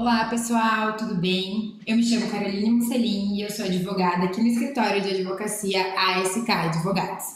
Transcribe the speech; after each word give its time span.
Olá 0.00 0.24
pessoal, 0.30 0.96
tudo 0.96 1.14
bem? 1.16 1.78
Eu 1.86 1.94
me 1.94 2.02
chamo 2.02 2.30
Caroline 2.30 2.70
Musselin 2.70 3.36
e 3.36 3.42
eu 3.42 3.50
sou 3.50 3.66
advogada 3.66 4.24
aqui 4.24 4.40
no 4.40 4.46
escritório 4.46 5.02
de 5.02 5.10
advocacia 5.10 5.92
ASK 5.94 6.50
Advogados. 6.50 7.26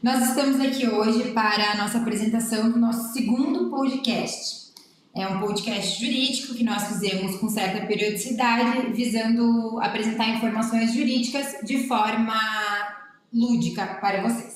Nós 0.00 0.28
estamos 0.28 0.60
aqui 0.60 0.86
hoje 0.86 1.32
para 1.32 1.72
a 1.72 1.76
nossa 1.76 1.98
apresentação 1.98 2.70
do 2.70 2.78
nosso 2.78 3.12
segundo 3.12 3.68
podcast. 3.70 4.72
É 5.16 5.26
um 5.26 5.40
podcast 5.40 5.98
jurídico 5.98 6.54
que 6.54 6.62
nós 6.62 6.84
fizemos 6.84 7.38
com 7.40 7.48
certa 7.48 7.84
periodicidade, 7.84 8.92
visando 8.92 9.80
apresentar 9.80 10.28
informações 10.28 10.94
jurídicas 10.94 11.56
de 11.64 11.88
forma 11.88 12.38
lúdica 13.34 13.84
para 14.00 14.22
vocês. 14.22 14.55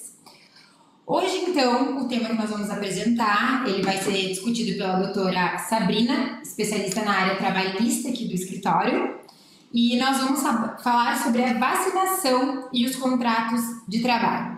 Hoje, 1.13 1.39
então, 1.49 1.99
o 1.99 2.05
tema 2.07 2.29
que 2.29 2.37
nós 2.37 2.49
vamos 2.49 2.71
apresentar, 2.71 3.65
ele 3.67 3.83
vai 3.83 3.99
ser 3.99 4.29
discutido 4.29 4.79
pela 4.79 5.01
doutora 5.01 5.59
Sabrina, 5.59 6.39
especialista 6.41 7.03
na 7.03 7.11
área 7.11 7.35
trabalhista 7.35 8.11
aqui 8.11 8.29
do 8.29 8.35
escritório, 8.35 9.17
e 9.75 9.99
nós 9.99 10.19
vamos 10.19 10.41
falar 10.81 11.21
sobre 11.21 11.43
a 11.43 11.55
vacinação 11.55 12.69
e 12.73 12.87
os 12.87 12.95
contratos 12.95 13.61
de 13.89 14.01
trabalho. 14.01 14.57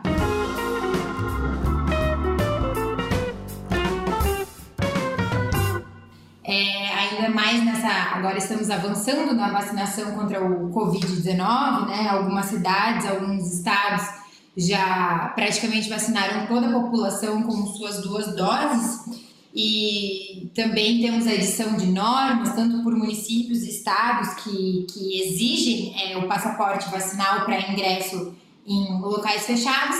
É, 6.44 6.94
ainda 6.94 7.30
mais 7.30 7.64
nessa. 7.64 7.88
Agora 8.14 8.36
estamos 8.36 8.68
avançando 8.68 9.32
na 9.34 9.50
vacinação 9.50 10.12
contra 10.12 10.44
o 10.44 10.70
Covid-19, 10.70 11.86
né? 11.86 12.10
Algumas 12.10 12.44
cidades, 12.44 13.06
alguns 13.06 13.50
estados 13.50 14.21
já 14.56 15.32
praticamente 15.34 15.88
vacinaram 15.88 16.46
toda 16.46 16.68
a 16.68 16.80
população 16.80 17.42
com 17.42 17.66
suas 17.66 18.02
duas 18.02 18.34
doses. 18.34 19.22
E 19.54 20.50
também 20.54 21.02
temos 21.02 21.26
a 21.26 21.34
edição 21.34 21.76
de 21.76 21.86
normas, 21.86 22.54
tanto 22.54 22.82
por 22.82 22.96
municípios 22.96 23.62
e 23.62 23.70
estados 23.70 24.34
que, 24.42 24.86
que 24.90 25.22
exigem 25.22 25.94
é, 26.00 26.16
o 26.16 26.26
passaporte 26.26 26.88
vacinal 26.90 27.44
para 27.44 27.70
ingresso 27.70 28.34
em 28.66 29.00
locais 29.00 29.44
fechados, 29.44 29.96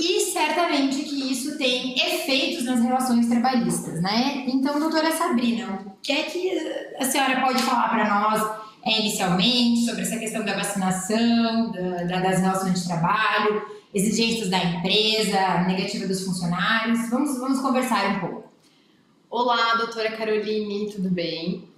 e 0.00 0.32
certamente 0.32 1.02
que 1.02 1.30
isso 1.30 1.56
tem 1.58 1.94
efeitos 1.94 2.64
nas 2.64 2.80
relações 2.80 3.28
trabalhistas, 3.28 4.00
né? 4.00 4.44
Então, 4.48 4.80
doutora 4.80 5.12
Sabrina, 5.12 5.80
o 5.86 5.92
que 6.02 6.12
é 6.12 6.22
que 6.22 6.50
a 6.98 7.04
senhora 7.04 7.40
pode 7.40 7.62
falar 7.62 7.88
para 7.90 8.08
nós 8.08 8.61
é, 8.84 9.00
inicialmente 9.00 9.84
sobre 9.84 10.02
essa 10.02 10.16
questão 10.16 10.44
da 10.44 10.54
vacinação, 10.54 11.70
da, 11.70 12.02
da, 12.04 12.20
das 12.20 12.40
relações 12.40 12.80
de 12.80 12.86
trabalho, 12.86 13.62
exigências 13.94 14.48
da 14.48 14.58
empresa, 14.58 15.62
negativa 15.66 16.06
dos 16.06 16.24
funcionários. 16.24 17.08
Vamos, 17.08 17.38
vamos 17.38 17.60
conversar 17.60 18.16
um 18.16 18.20
pouco. 18.20 18.52
Olá, 19.30 19.76
doutora 19.76 20.12
Caroline, 20.12 20.90
tudo 20.92 21.08
bem? 21.08 21.68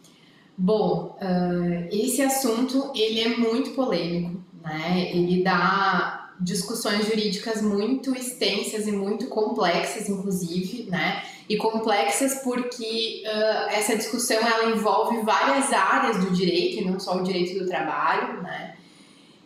Bom, 0.56 1.18
uh, 1.20 1.88
esse 1.90 2.22
assunto 2.22 2.92
ele 2.94 3.20
é 3.20 3.36
muito 3.36 3.70
polêmico, 3.70 4.42
né? 4.62 5.10
Ele 5.12 5.42
dá 5.42 6.32
discussões 6.40 7.06
jurídicas 7.06 7.60
muito 7.60 8.14
extensas 8.14 8.86
e 8.86 8.92
muito 8.92 9.26
complexas, 9.26 10.08
inclusive, 10.08 10.90
né? 10.90 11.22
E 11.48 11.56
complexas 11.56 12.40
porque 12.42 13.22
uh, 13.26 13.70
essa 13.70 13.96
discussão 13.96 14.38
ela 14.38 14.70
envolve 14.70 15.20
várias 15.22 15.72
áreas 15.72 16.16
do 16.24 16.30
direito, 16.30 16.78
e 16.80 16.84
não 16.84 16.98
só 16.98 17.16
o 17.16 17.22
direito 17.22 17.58
do 17.58 17.66
trabalho, 17.66 18.42
né? 18.42 18.74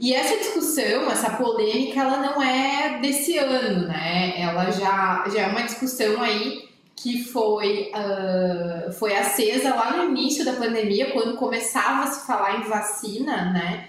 E 0.00 0.14
essa 0.14 0.36
discussão, 0.36 1.10
essa 1.10 1.30
polêmica, 1.30 2.00
ela 2.00 2.18
não 2.18 2.40
é 2.40 3.00
desse 3.00 3.36
ano, 3.36 3.88
né? 3.88 4.40
Ela 4.40 4.70
já, 4.70 5.24
já 5.28 5.42
é 5.42 5.46
uma 5.48 5.62
discussão 5.62 6.22
aí 6.22 6.68
que 6.94 7.24
foi, 7.24 7.90
uh, 7.94 8.92
foi 8.92 9.16
acesa 9.16 9.74
lá 9.74 9.96
no 9.96 10.10
início 10.10 10.44
da 10.44 10.52
pandemia, 10.52 11.12
quando 11.12 11.36
começava 11.36 12.04
a 12.04 12.06
se 12.06 12.26
falar 12.26 12.60
em 12.60 12.68
vacina, 12.68 13.52
né? 13.52 13.88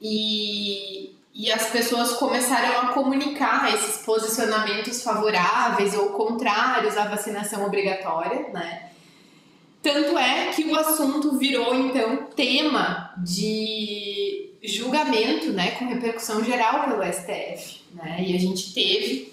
E, 0.00 1.14
e 1.34 1.50
as 1.50 1.70
pessoas 1.70 2.12
começaram 2.12 2.80
a 2.80 2.92
comunicar 2.92 3.72
esses 3.74 4.04
posicionamentos 4.04 5.02
favoráveis 5.02 5.94
ou 5.94 6.10
contrários 6.10 6.96
à 6.96 7.06
vacinação 7.06 7.64
obrigatória, 7.64 8.48
né? 8.52 8.90
Tanto 9.82 10.18
é 10.18 10.52
que 10.52 10.64
o 10.64 10.78
assunto 10.78 11.38
virou 11.38 11.74
então 11.74 12.26
tema 12.36 13.14
de 13.24 14.50
julgamento, 14.62 15.52
né, 15.52 15.70
com 15.72 15.86
repercussão 15.86 16.44
geral 16.44 16.84
pelo 16.84 17.02
STF, 17.02 17.80
né? 17.94 18.22
E 18.26 18.36
a 18.36 18.38
gente 18.38 18.74
teve 18.74 19.32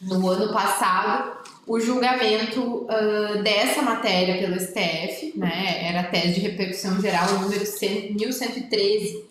no 0.00 0.28
ano 0.28 0.52
passado 0.52 1.38
o 1.66 1.80
julgamento 1.80 2.60
uh, 2.84 3.42
dessa 3.42 3.82
matéria 3.82 4.38
pelo 4.38 4.58
STF, 4.60 5.32
né? 5.36 5.88
Era 5.88 6.00
a 6.00 6.04
tese 6.04 6.34
de 6.34 6.40
repercussão 6.40 7.00
geral 7.00 7.40
número 7.40 7.66
100, 7.66 8.14
1113, 8.14 9.27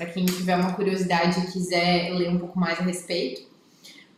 para 0.00 0.08
quem 0.08 0.24
tiver 0.24 0.56
uma 0.56 0.72
curiosidade 0.72 1.40
e 1.40 1.52
quiser 1.52 2.10
ler 2.14 2.30
um 2.30 2.38
pouco 2.38 2.58
mais 2.58 2.80
a 2.80 2.82
respeito. 2.82 3.42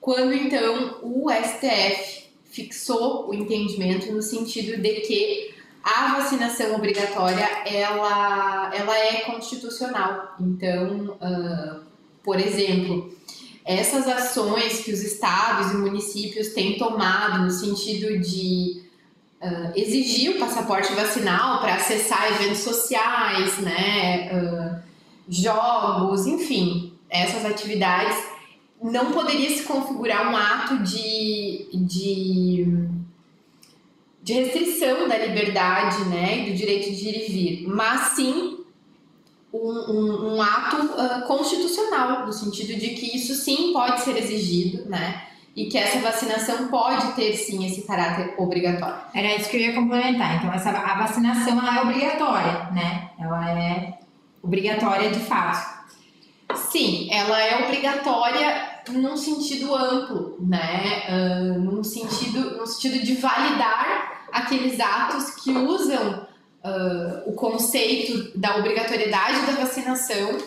Quando 0.00 0.32
então 0.32 1.00
o 1.02 1.28
STF 1.28 2.28
fixou 2.52 3.28
o 3.28 3.34
entendimento 3.34 4.12
no 4.12 4.22
sentido 4.22 4.80
de 4.80 5.00
que 5.00 5.52
a 5.82 6.20
vacinação 6.20 6.76
obrigatória 6.76 7.44
ela, 7.66 8.72
ela 8.72 8.96
é 8.96 9.22
constitucional. 9.22 10.36
Então, 10.40 11.18
uh, 11.20 11.80
por 12.22 12.38
exemplo, 12.38 13.12
essas 13.64 14.06
ações 14.06 14.84
que 14.84 14.92
os 14.92 15.02
estados 15.02 15.72
e 15.72 15.76
municípios 15.78 16.50
têm 16.50 16.78
tomado 16.78 17.42
no 17.42 17.50
sentido 17.50 18.20
de 18.20 18.82
uh, 19.42 19.72
exigir 19.74 20.36
o 20.36 20.38
passaporte 20.38 20.92
vacinal 20.92 21.58
para 21.60 21.74
acessar 21.74 22.40
eventos 22.40 22.60
sociais, 22.60 23.58
né, 23.58 24.30
uh, 24.32 24.91
jogos, 25.40 26.26
enfim, 26.26 26.92
essas 27.08 27.44
atividades, 27.44 28.16
não 28.82 29.12
poderia 29.12 29.50
se 29.50 29.62
configurar 29.62 30.30
um 30.30 30.36
ato 30.36 30.82
de, 30.82 31.68
de 31.72 32.92
de 34.22 34.34
restrição 34.34 35.08
da 35.08 35.18
liberdade 35.18 36.04
né, 36.04 36.44
do 36.48 36.54
direito 36.54 36.92
de 36.92 37.08
ir 37.08 37.28
e 37.28 37.32
vir, 37.32 37.68
mas 37.68 38.12
sim 38.12 38.58
um, 39.52 39.58
um, 39.58 40.34
um 40.34 40.42
ato 40.42 40.76
uh, 40.76 41.26
constitucional, 41.26 42.24
no 42.24 42.32
sentido 42.32 42.78
de 42.78 42.90
que 42.90 43.16
isso 43.16 43.34
sim 43.34 43.72
pode 43.72 44.00
ser 44.00 44.16
exigido, 44.16 44.88
né? 44.88 45.26
E 45.54 45.66
que 45.66 45.76
essa 45.76 45.98
vacinação 45.98 46.68
pode 46.68 47.12
ter 47.12 47.34
sim 47.36 47.66
esse 47.66 47.82
caráter 47.86 48.34
obrigatório. 48.38 48.96
Era 49.14 49.36
isso 49.36 49.50
que 49.50 49.58
eu 49.58 49.60
ia 49.60 49.74
complementar. 49.74 50.36
Então, 50.36 50.50
essa, 50.50 50.70
a 50.70 50.98
vacinação 50.98 51.58
ela 51.58 51.76
é 51.76 51.82
obrigatória, 51.82 52.70
né? 52.70 53.10
Ela 53.18 53.50
é 53.50 53.98
obrigatória 54.42 55.10
de 55.10 55.20
fato. 55.20 55.82
Sim, 56.54 57.08
ela 57.10 57.40
é 57.40 57.64
obrigatória 57.64 58.82
num 58.90 59.16
sentido 59.16 59.74
amplo, 59.74 60.36
né? 60.40 61.04
Uh, 61.08 61.60
num, 61.60 61.84
sentido, 61.84 62.58
num 62.58 62.66
sentido 62.66 63.04
de 63.04 63.14
validar 63.14 64.26
aqueles 64.32 64.78
atos 64.80 65.30
que 65.36 65.50
usam 65.52 66.26
uh, 66.64 67.30
o 67.30 67.34
conceito 67.34 68.36
da 68.38 68.56
obrigatoriedade 68.56 69.46
da 69.46 69.52
vacinação 69.52 70.38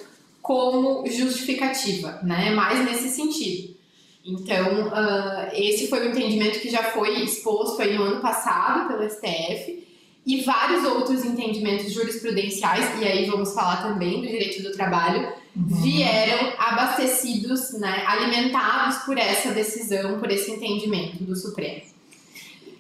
como 0.42 1.08
justificativa, 1.08 2.20
né? 2.24 2.52
Mais 2.52 2.84
nesse 2.86 3.10
sentido. 3.10 3.76
Então, 4.24 4.88
uh, 4.88 5.50
esse 5.54 5.88
foi 5.88 6.08
o 6.08 6.10
entendimento 6.10 6.60
que 6.60 6.70
já 6.70 6.84
foi 6.84 7.24
exposto 7.24 7.82
aí 7.82 7.96
no 7.96 8.04
ano 8.04 8.22
passado 8.22 8.88
pelo 8.88 9.08
STF 9.08 9.86
e 10.25 10.41
vários 10.41 10.84
outros 10.84 11.24
entendimentos 11.24 11.94
jurisprudenciais, 11.94 13.00
e 13.00 13.06
aí 13.06 13.30
vamos 13.30 13.53
falar 13.53 13.84
também 13.84 14.22
do 14.22 14.28
direito 14.28 14.63
do 14.63 14.72
trabalho, 14.72 15.31
uhum. 15.56 15.68
vieram 15.81 16.53
abastecidos, 16.58 17.74
né, 17.74 18.03
alimentados 18.08 18.97
por 19.03 19.18
essa 19.18 19.52
decisão, 19.52 20.19
por 20.19 20.31
esse 20.31 20.52
entendimento 20.52 21.24
do 21.24 21.35
Supremo. 21.35 21.81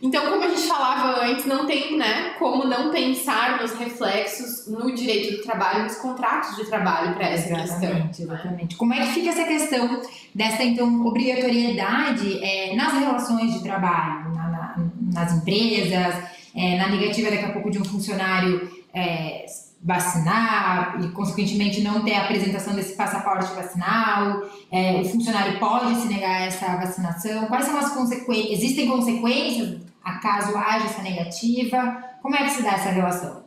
Então, 0.01 0.29
como 0.29 0.43
a 0.43 0.49
gente 0.49 0.67
falava 0.67 1.25
antes, 1.25 1.45
não 1.45 1.65
tem 1.65 1.97
né, 1.97 2.33
como 2.37 2.65
não 2.65 2.91
pensar 2.91 3.61
nos 3.61 3.73
reflexos 3.73 4.67
no 4.67 4.93
direito 4.93 5.37
do 5.37 5.43
trabalho, 5.43 5.83
nos 5.83 5.95
contratos 5.95 6.55
de 6.57 6.65
trabalho 6.65 7.15
para 7.15 7.27
essa 7.27 7.53
exatamente, 7.53 8.07
questão. 8.07 8.35
Exatamente. 8.35 8.75
Como 8.75 8.93
é 8.93 8.99
que 8.99 9.13
fica 9.13 9.29
essa 9.29 9.45
questão 9.45 10.01
dessa 10.33 10.63
então 10.63 11.05
obrigatoriedade 11.05 12.43
é, 12.43 12.75
nas 12.75 12.93
relações 12.93 13.53
de 13.53 13.63
trabalho, 13.63 14.33
na, 14.35 14.49
na, 14.49 14.75
nas 15.13 15.33
empresas, 15.33 16.15
é, 16.55 16.77
na 16.77 16.87
negativa 16.87 17.29
daqui 17.29 17.45
a 17.45 17.51
pouco 17.51 17.69
de 17.69 17.79
um 17.79 17.85
funcionário 17.85 18.71
é, 18.93 19.45
vacinar 19.83 20.97
e, 21.03 21.09
consequentemente, 21.09 21.81
não 21.81 22.03
ter 22.03 22.15
a 22.15 22.23
apresentação 22.23 22.73
desse 22.73 22.95
passaporte 22.95 23.53
vacinal, 23.53 24.43
é, 24.71 25.01
o 25.01 25.05
funcionário 25.05 25.59
pode 25.59 25.95
se 26.01 26.07
negar 26.07 26.41
a 26.41 26.45
essa 26.45 26.75
vacinação, 26.77 27.45
quais 27.47 27.65
são 27.65 27.77
as 27.77 27.93
consequências, 27.93 28.59
existem 28.59 28.87
consequências 28.87 29.85
acaso 30.05 30.55
haja 30.55 30.85
essa 30.85 31.01
negativa, 31.01 32.03
como 32.21 32.35
é 32.35 32.43
que 32.43 32.51
se 32.51 32.61
dá 32.61 32.73
essa 32.73 32.89
relação? 32.89 33.43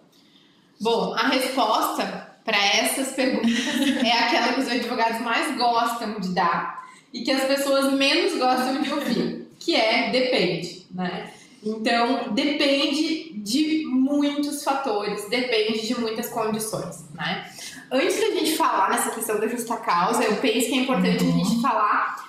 Bom, 0.81 1.15
a 1.15 1.29
resposta 1.29 2.37
para 2.45 2.59
essas 2.59 3.13
perguntas 3.13 3.51
é 4.05 4.13
aquela 4.13 4.53
que 4.55 4.61
os 4.61 4.69
advogados 4.69 5.21
mais 5.21 5.57
gostam 5.57 6.19
de 6.19 6.35
dar 6.35 6.85
e 7.13 7.23
que 7.23 7.31
as 7.31 7.45
pessoas 7.45 7.93
menos 7.93 8.39
gostam 8.39 8.83
de 8.83 8.93
ouvir, 8.93 9.49
que 9.59 9.75
é 9.75 10.11
depende, 10.11 10.87
né? 10.91 11.33
Então, 11.63 12.33
depende 12.33 13.33
de 13.35 13.85
muitos 13.87 14.63
fatores 14.63 15.29
depende 15.29 15.87
de 15.87 16.01
muitas 16.01 16.29
condições, 16.29 17.05
né? 17.15 17.51
Antes 17.91 18.21
da 18.21 18.31
gente 18.31 18.57
falar 18.57 18.91
nessa 18.91 19.11
questão 19.11 19.41
da 19.41 19.47
justa 19.47 19.77
causa, 19.77 20.23
eu 20.23 20.37
penso 20.37 20.69
que 20.69 20.75
é 20.75 20.83
importante 20.83 21.25
uhum. 21.25 21.31
a 21.31 21.45
gente 21.45 21.63
falar 21.63 22.29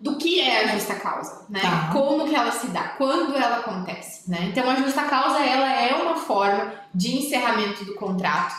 do 0.00 0.16
que 0.16 0.40
é 0.40 0.64
a 0.64 0.68
justa 0.74 0.94
causa, 0.96 1.46
né? 1.48 1.60
Tá. 1.60 1.90
Como 1.92 2.28
que 2.28 2.34
ela 2.34 2.50
se 2.50 2.66
dá, 2.68 2.88
quando 2.98 3.34
ela 3.36 3.58
acontece, 3.58 4.30
né? 4.30 4.50
Então 4.50 4.68
a 4.68 4.76
justa 4.76 5.02
causa 5.04 5.38
ela 5.44 5.72
é 5.72 5.94
uma 5.94 6.16
forma 6.16 6.72
de 6.94 7.16
encerramento 7.16 7.84
do 7.84 7.94
contrato. 7.94 8.54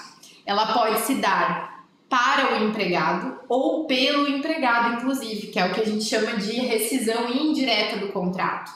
Ela 0.45 0.73
pode 0.73 0.99
se 1.01 1.15
dar 1.15 1.85
para 2.09 2.53
o 2.53 2.63
empregado 2.67 3.39
ou 3.49 3.85
pelo 3.85 4.27
empregado, 4.27 4.95
inclusive, 4.95 5.47
que 5.47 5.59
é 5.59 5.65
o 5.65 5.73
que 5.73 5.81
a 5.81 5.85
gente 5.85 6.03
chama 6.03 6.37
de 6.37 6.53
rescisão 6.61 7.29
indireta 7.29 7.97
do 7.97 8.11
contrato, 8.11 8.71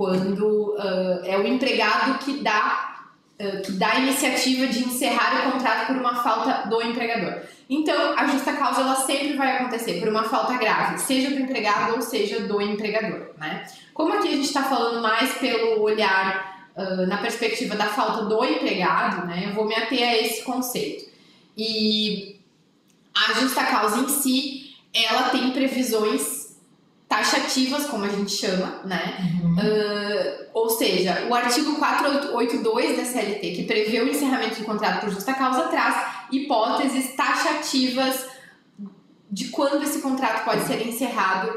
quando 0.00 0.76
uh, 0.78 1.20
é 1.24 1.36
o 1.36 1.46
empregado 1.46 2.18
que 2.20 2.42
dá 2.42 2.86
que 3.64 3.72
dá 3.72 3.92
a 3.92 4.00
iniciativa 4.00 4.66
de 4.66 4.80
encerrar 4.80 5.48
o 5.48 5.52
contrato 5.52 5.86
por 5.86 5.96
uma 5.96 6.22
falta 6.22 6.68
do 6.68 6.82
empregador. 6.82 7.40
Então, 7.70 8.14
a 8.14 8.26
justa 8.26 8.52
causa 8.52 8.82
ela 8.82 8.96
sempre 8.96 9.34
vai 9.34 9.56
acontecer 9.56 9.98
por 9.98 10.08
uma 10.08 10.24
falta 10.24 10.58
grave, 10.58 10.98
seja 10.98 11.30
do 11.30 11.38
empregado 11.38 11.94
ou 11.94 12.02
seja 12.02 12.40
do 12.40 12.60
empregador, 12.60 13.30
né? 13.38 13.66
Como 13.94 14.12
aqui 14.12 14.28
a 14.28 14.32
gente 14.32 14.44
está 14.44 14.62
falando 14.64 15.00
mais 15.02 15.38
pelo 15.38 15.80
olhar 15.80 16.70
uh, 16.76 17.06
na 17.06 17.16
perspectiva 17.16 17.76
da 17.76 17.86
falta 17.86 18.26
do 18.26 18.44
empregado, 18.44 19.26
né? 19.26 19.44
Eu 19.46 19.54
vou 19.54 19.66
me 19.66 19.74
ater 19.74 20.06
a 20.06 20.16
esse 20.18 20.42
conceito. 20.42 21.10
E 21.56 22.40
a 23.14 23.40
justa 23.40 23.64
causa 23.64 24.00
em 24.00 24.08
si, 24.08 24.76
ela 24.92 25.30
tem 25.30 25.50
previsões 25.50 26.39
taxativas, 27.10 27.86
como 27.86 28.04
a 28.04 28.08
gente 28.08 28.30
chama, 28.30 28.82
né? 28.84 29.18
Uhum. 29.42 29.54
Uh, 29.54 30.46
ou 30.54 30.70
seja, 30.70 31.26
o 31.28 31.34
artigo 31.34 31.74
482 31.74 32.96
da 32.96 33.04
CLT, 33.04 33.50
que 33.50 33.64
prevê 33.64 34.00
o 34.00 34.08
encerramento 34.08 34.60
do 34.60 34.64
contrato 34.64 35.00
por 35.00 35.10
justa 35.10 35.34
causa, 35.34 35.62
traz 35.62 35.96
hipóteses 36.30 37.16
taxativas 37.16 38.26
de 39.28 39.48
quando 39.48 39.82
esse 39.82 40.00
contrato 40.00 40.44
pode 40.44 40.62
ser 40.62 40.86
encerrado 40.86 41.52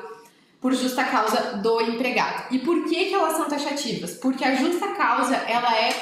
por 0.60 0.74
justa 0.74 1.04
causa 1.04 1.58
do 1.58 1.82
empregado. 1.82 2.52
E 2.52 2.58
por 2.58 2.86
que, 2.86 3.06
que 3.06 3.14
elas 3.14 3.38
são 3.38 3.48
taxativas? 3.48 4.16
Porque 4.16 4.44
a 4.44 4.56
justa 4.56 4.88
causa, 4.96 5.36
ela 5.36 5.78
é 5.78 5.94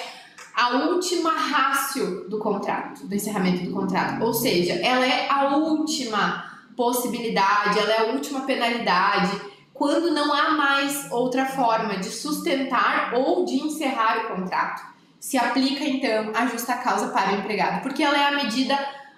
a 0.56 0.70
última 0.88 1.32
rácio 1.32 2.30
do 2.30 2.40
contrato, 2.40 3.06
do 3.06 3.14
encerramento 3.14 3.66
do 3.66 3.72
contrato. 3.72 4.24
Ou 4.24 4.34
seja, 4.34 4.76
ela 4.76 5.06
é 5.06 5.28
a 5.30 5.58
última 5.58 6.51
possibilidade, 6.82 7.78
ela 7.78 7.94
é 7.94 8.00
a 8.00 8.06
última 8.06 8.42
penalidade, 8.42 9.40
quando 9.72 10.10
não 10.10 10.34
há 10.34 10.50
mais 10.50 11.12
outra 11.12 11.46
forma 11.46 11.98
de 11.98 12.08
sustentar 12.08 13.14
ou 13.14 13.46
de 13.46 13.58
encerrar 13.58 14.26
o 14.26 14.36
contrato. 14.36 14.82
Se 15.20 15.38
aplica 15.38 15.84
então 15.84 16.32
a 16.34 16.48
justa 16.48 16.74
causa 16.74 17.10
para 17.10 17.34
o 17.34 17.36
empregado, 17.36 17.84
porque 17.84 18.02
ela 18.02 18.18
é 18.18 18.24
a 18.24 18.44
medida 18.44 18.76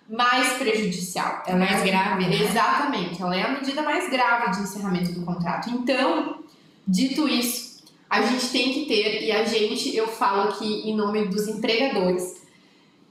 mais 0.09 0.57
prejudicial. 0.57 1.41
Ela 1.47 1.59
mais 1.59 1.81
é 1.81 1.85
grave, 1.85 2.25
né? 2.25 2.43
Exatamente, 2.43 3.21
ela 3.21 3.33
é 3.33 3.43
a 3.43 3.51
medida 3.51 3.81
mais 3.81 4.09
grave 4.09 4.51
de 4.51 4.63
encerramento 4.63 5.13
do 5.13 5.25
contrato. 5.25 5.69
Então, 5.69 6.39
dito 6.85 7.29
isso, 7.29 7.81
a 8.09 8.23
gente 8.23 8.49
tem 8.49 8.73
que 8.73 8.85
ter, 8.87 9.23
e 9.23 9.31
a 9.31 9.45
gente, 9.45 9.95
eu 9.95 10.09
falo 10.09 10.49
aqui 10.49 10.89
em 10.89 10.93
nome 10.93 11.29
dos 11.29 11.47
empregadores, 11.47 12.43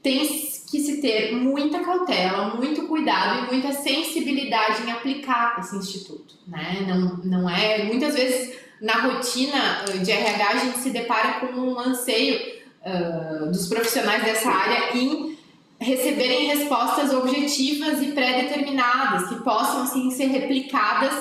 tem 0.02 0.51
que 0.72 0.80
se 0.80 1.02
ter 1.02 1.36
muita 1.36 1.80
cautela, 1.80 2.54
muito 2.54 2.88
cuidado 2.88 3.44
e 3.44 3.52
muita 3.52 3.74
sensibilidade 3.74 4.82
em 4.82 4.90
aplicar 4.90 5.58
esse 5.60 5.76
instituto, 5.76 6.34
né? 6.46 6.86
Não, 6.88 7.18
não 7.18 7.50
é 7.50 7.84
muitas 7.84 8.14
vezes 8.14 8.56
na 8.80 8.94
rotina 9.02 9.84
de 10.02 10.10
RH 10.10 10.48
a 10.48 10.56
gente 10.56 10.78
se 10.78 10.88
depara 10.88 11.40
com 11.40 11.48
um 11.48 11.78
anseio 11.78 12.40
uh, 12.86 13.50
dos 13.50 13.68
profissionais 13.68 14.24
dessa 14.24 14.48
área 14.48 14.96
em 14.96 15.36
receberem 15.78 16.46
respostas 16.46 17.12
objetivas 17.12 18.00
e 18.00 18.12
pré-determinadas 18.12 19.28
que 19.28 19.42
possam 19.42 19.82
assim 19.82 20.10
ser 20.10 20.28
replicadas 20.28 21.12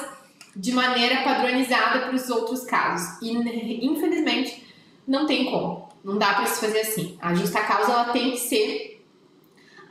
de 0.55 0.71
maneira 0.71 1.23
padronizada 1.23 1.99
para 1.99 2.15
os 2.15 2.29
outros 2.29 2.63
casos. 2.63 3.21
E 3.21 3.85
infelizmente 3.85 4.63
não 5.05 5.25
tem 5.25 5.51
como, 5.51 5.89
não 6.05 6.17
dá 6.17 6.35
para 6.35 6.45
se 6.45 6.61
fazer 6.61 6.79
assim. 6.79 7.17
A 7.21 7.33
justa 7.33 7.59
causa 7.63 7.91
ela 7.91 8.13
tem 8.13 8.31
que 8.31 8.37
ser 8.37 8.90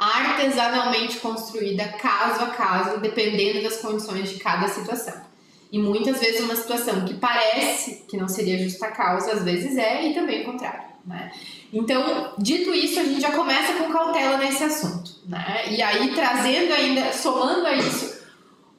artesanalmente 0.00 1.19
construída 1.19 1.87
caso 1.88 2.43
a 2.43 2.47
caso, 2.47 3.00
dependendo 3.00 3.62
das 3.62 3.76
condições 3.76 4.31
de 4.31 4.38
cada 4.38 4.67
situação. 4.67 5.29
E 5.70 5.79
muitas 5.79 6.19
vezes 6.19 6.41
uma 6.41 6.56
situação 6.56 7.05
que 7.05 7.14
parece 7.14 8.06
que 8.08 8.17
não 8.17 8.26
seria 8.26 8.58
justa 8.58 8.88
causa, 8.88 9.32
às 9.32 9.44
vezes 9.44 9.76
é, 9.76 10.08
e 10.08 10.14
também 10.14 10.43
o 10.43 10.47
contrário. 10.47 10.88
Né? 11.06 11.31
Então, 11.73 12.32
dito 12.38 12.75
isso, 12.75 12.99
a 12.99 13.05
gente 13.05 13.20
já 13.20 13.31
começa 13.32 13.75
com 13.75 13.93
cautela 13.93 14.38
nesse 14.38 14.64
assunto. 14.64 15.20
Né? 15.26 15.67
E 15.70 15.82
aí, 15.82 16.12
trazendo 16.14 16.73
ainda, 16.73 17.12
somando 17.12 17.67
a 17.67 17.75
isso, 17.75 18.20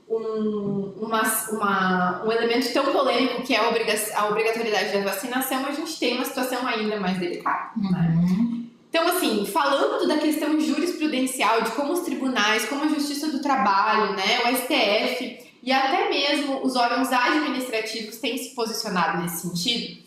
um, 0.10 0.94
uma, 1.00 1.22
uma, 1.52 2.24
um 2.26 2.32
elemento 2.32 2.74
tão 2.74 2.92
polêmico 2.92 3.44
que 3.44 3.56
é 3.56 3.60
a, 3.60 3.70
obriga 3.70 3.94
a 4.16 4.28
obrigatoriedade 4.28 4.92
da 4.92 5.02
vacinação, 5.02 5.66
a 5.66 5.72
gente 5.72 5.98
tem 5.98 6.16
uma 6.16 6.26
situação 6.26 6.68
ainda 6.68 7.00
mais 7.00 7.18
delicada. 7.18 7.72
Né? 7.78 8.14
Uhum. 8.18 8.61
Então, 8.92 9.08
assim, 9.08 9.46
falando 9.46 10.06
da 10.06 10.18
questão 10.18 10.60
jurisprudencial, 10.60 11.62
de 11.62 11.72
como 11.72 11.94
os 11.94 12.02
tribunais, 12.02 12.66
como 12.66 12.84
a 12.84 12.90
Justiça 12.90 13.32
do 13.32 13.42
Trabalho, 13.42 14.18
né, 14.18 14.42
o 14.44 14.58
STF 14.58 15.40
e 15.64 15.72
até 15.72 16.10
mesmo 16.10 16.62
os 16.62 16.76
órgãos 16.76 17.10
administrativos 17.10 18.18
têm 18.18 18.38
se 18.38 18.54
posicionado 18.54 19.22
nesse 19.22 19.48
sentido, 19.48 19.98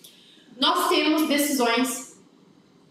nós 0.60 0.90
temos 0.90 1.26
decisões 1.26 2.18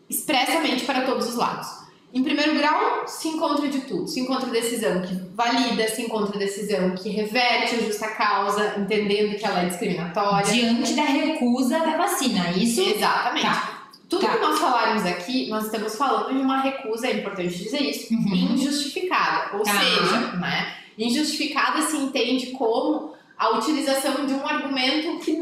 expressamente 0.10 0.84
para 0.84 1.02
todos 1.02 1.30
os 1.30 1.36
lados. 1.36 1.84
Em 2.12 2.24
primeiro 2.24 2.56
grau, 2.56 3.08
se 3.08 3.28
encontra 3.28 3.68
de 3.68 3.82
tudo. 3.82 4.08
Se 4.08 4.20
encontra 4.20 4.50
decisão 4.50 5.02
que 5.02 5.16
valida, 5.36 5.88
se 5.88 6.02
encontra 6.04 6.38
decisão 6.38 6.92
que 6.96 7.10
reverte 7.10 7.76
a 7.76 7.80
justa 7.80 8.08
causa, 8.10 8.80
entendendo 8.80 9.38
que 9.38 9.46
ela 9.46 9.62
é 9.62 9.66
discriminatória. 9.68 10.52
Diante 10.52 10.94
da 10.94 11.04
recusa 11.04 11.80
da 11.80 11.98
vacina, 11.98 12.52
isso? 12.52 12.82
Exatamente. 12.82 13.46
Tá. 13.46 13.73
Tudo 14.14 14.26
tá. 14.26 14.34
que 14.34 14.42
nós 14.42 14.60
falarmos 14.60 15.06
aqui, 15.06 15.50
nós 15.50 15.66
estamos 15.66 15.96
falando 15.96 16.34
de 16.34 16.42
uma 16.42 16.62
recusa, 16.62 17.08
é 17.08 17.14
importante 17.14 17.58
dizer 17.58 17.82
isso, 17.82 18.14
uhum. 18.14 18.54
injustificada. 18.54 19.58
Ou 19.58 19.64
tá. 19.64 19.72
seja, 19.72 20.20
né, 20.38 20.76
injustificada 20.98 21.82
se 21.82 21.98
entende 21.98 22.48
como 22.52 23.14
a 23.38 23.50
utilização 23.58 24.26
de 24.26 24.34
um 24.34 24.48
argumento 24.48 25.20
que, 25.20 25.36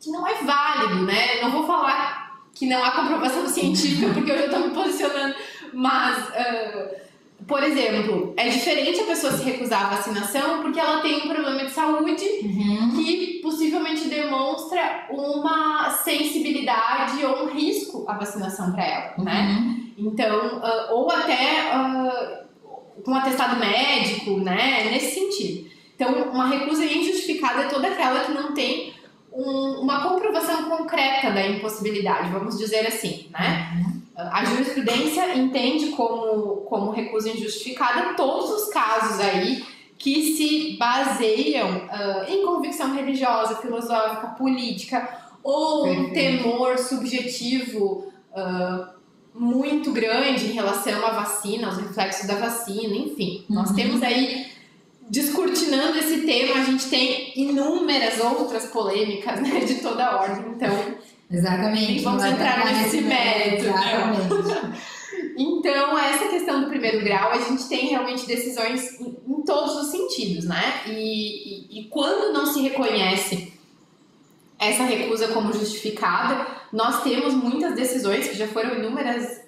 que 0.00 0.10
não 0.10 0.26
é 0.26 0.34
válido, 0.42 1.02
né? 1.04 1.42
Não 1.42 1.50
vou 1.50 1.66
falar 1.66 2.40
que 2.54 2.66
não 2.66 2.82
há 2.82 2.92
comprovação 2.92 3.46
científica, 3.46 4.12
porque 4.14 4.30
eu 4.30 4.38
já 4.38 4.46
estou 4.46 4.60
me 4.60 4.70
posicionando, 4.70 5.34
mas. 5.72 6.28
Uh, 6.28 7.05
por 7.46 7.62
exemplo, 7.62 8.34
é 8.36 8.48
diferente 8.48 9.00
a 9.00 9.04
pessoa 9.04 9.32
se 9.32 9.44
recusar 9.44 9.86
à 9.86 9.96
vacinação 9.96 10.62
porque 10.62 10.80
ela 10.80 11.00
tem 11.00 11.18
um 11.18 11.28
problema 11.28 11.64
de 11.64 11.70
saúde 11.70 12.24
uhum. 12.42 12.92
que 12.96 13.40
possivelmente 13.42 14.08
demonstra 14.08 15.06
uma 15.10 15.90
sensibilidade 15.90 17.24
ou 17.24 17.44
um 17.44 17.50
risco 17.50 18.04
à 18.08 18.14
vacinação 18.14 18.72
para 18.72 18.84
ela, 18.84 19.14
né? 19.18 19.18
uhum. 19.18 19.24
né? 19.24 19.76
Então, 19.98 20.58
uh, 20.58 20.94
ou 20.94 21.10
até 21.10 21.70
uh, 21.74 23.02
com 23.02 23.12
um 23.12 23.14
atestado 23.14 23.58
médico, 23.58 24.38
né? 24.40 24.90
Nesse 24.90 25.14
sentido. 25.14 25.70
Então, 25.94 26.12
uma 26.30 26.48
recusa 26.48 26.84
injustificada 26.84 27.62
é 27.62 27.68
toda 27.68 27.88
aquela 27.88 28.24
que 28.24 28.32
não 28.32 28.52
tem 28.52 28.92
um, 29.32 29.80
uma 29.80 30.02
comprovação 30.02 30.64
concreta 30.64 31.30
da 31.30 31.46
impossibilidade, 31.46 32.30
vamos 32.30 32.58
dizer 32.58 32.86
assim, 32.86 33.28
né? 33.30 33.72
Uhum. 33.76 33.95
A 34.16 34.44
jurisprudência 34.46 35.36
entende 35.36 35.90
como, 35.90 36.62
como 36.62 36.90
recusa 36.90 37.28
injustificada 37.28 38.14
todos 38.14 38.50
os 38.50 38.68
casos 38.70 39.20
aí 39.20 39.62
que 39.98 40.34
se 40.34 40.76
baseiam 40.78 41.68
uh, 41.86 42.30
em 42.30 42.44
convicção 42.44 42.94
religiosa, 42.94 43.56
filosófica, 43.56 44.28
política 44.28 45.26
ou 45.42 45.86
um 45.86 46.10
temor 46.10 46.78
subjetivo 46.78 48.06
uh, 48.32 48.96
muito 49.34 49.92
grande 49.92 50.46
em 50.46 50.52
relação 50.52 51.06
à 51.06 51.10
vacina, 51.10 51.68
aos 51.68 51.76
reflexos 51.76 52.26
da 52.26 52.36
vacina, 52.36 52.94
enfim. 52.94 53.44
Uhum. 53.48 53.56
Nós 53.56 53.72
temos 53.72 54.02
aí 54.02 54.46
descortinando 55.08 55.98
esse 55.98 56.22
tema, 56.22 56.60
a 56.60 56.64
gente 56.64 56.88
tem 56.88 57.32
inúmeras 57.36 58.18
outras 58.18 58.66
polêmicas 58.66 59.40
né, 59.40 59.60
de 59.60 59.76
toda 59.76 60.16
ordem, 60.16 60.52
então 60.52 60.70
Exatamente. 61.30 62.00
vamos 62.00 62.24
entrar 62.24 62.64
nesse 62.72 63.00
mérito. 63.00 63.66
Exatamente. 63.66 64.96
Então, 65.38 65.98
essa 65.98 66.28
questão 66.28 66.62
do 66.62 66.68
primeiro 66.68 67.04
grau, 67.04 67.30
a 67.30 67.38
gente 67.38 67.68
tem 67.68 67.88
realmente 67.88 68.26
decisões 68.26 68.98
em, 69.00 69.16
em 69.28 69.42
todos 69.42 69.76
os 69.76 69.90
sentidos, 69.90 70.44
né? 70.44 70.82
E, 70.86 71.78
e, 71.78 71.80
e, 71.80 71.84
quando 71.88 72.32
não 72.32 72.46
se 72.46 72.60
reconhece 72.62 73.52
essa 74.58 74.84
recusa 74.84 75.28
como 75.28 75.52
justificada, 75.52 76.46
nós 76.72 77.02
temos 77.02 77.34
muitas 77.34 77.74
decisões 77.74 78.28
que 78.28 78.36
já 78.36 78.48
foram 78.48 78.78
inúmeras, 78.78 79.42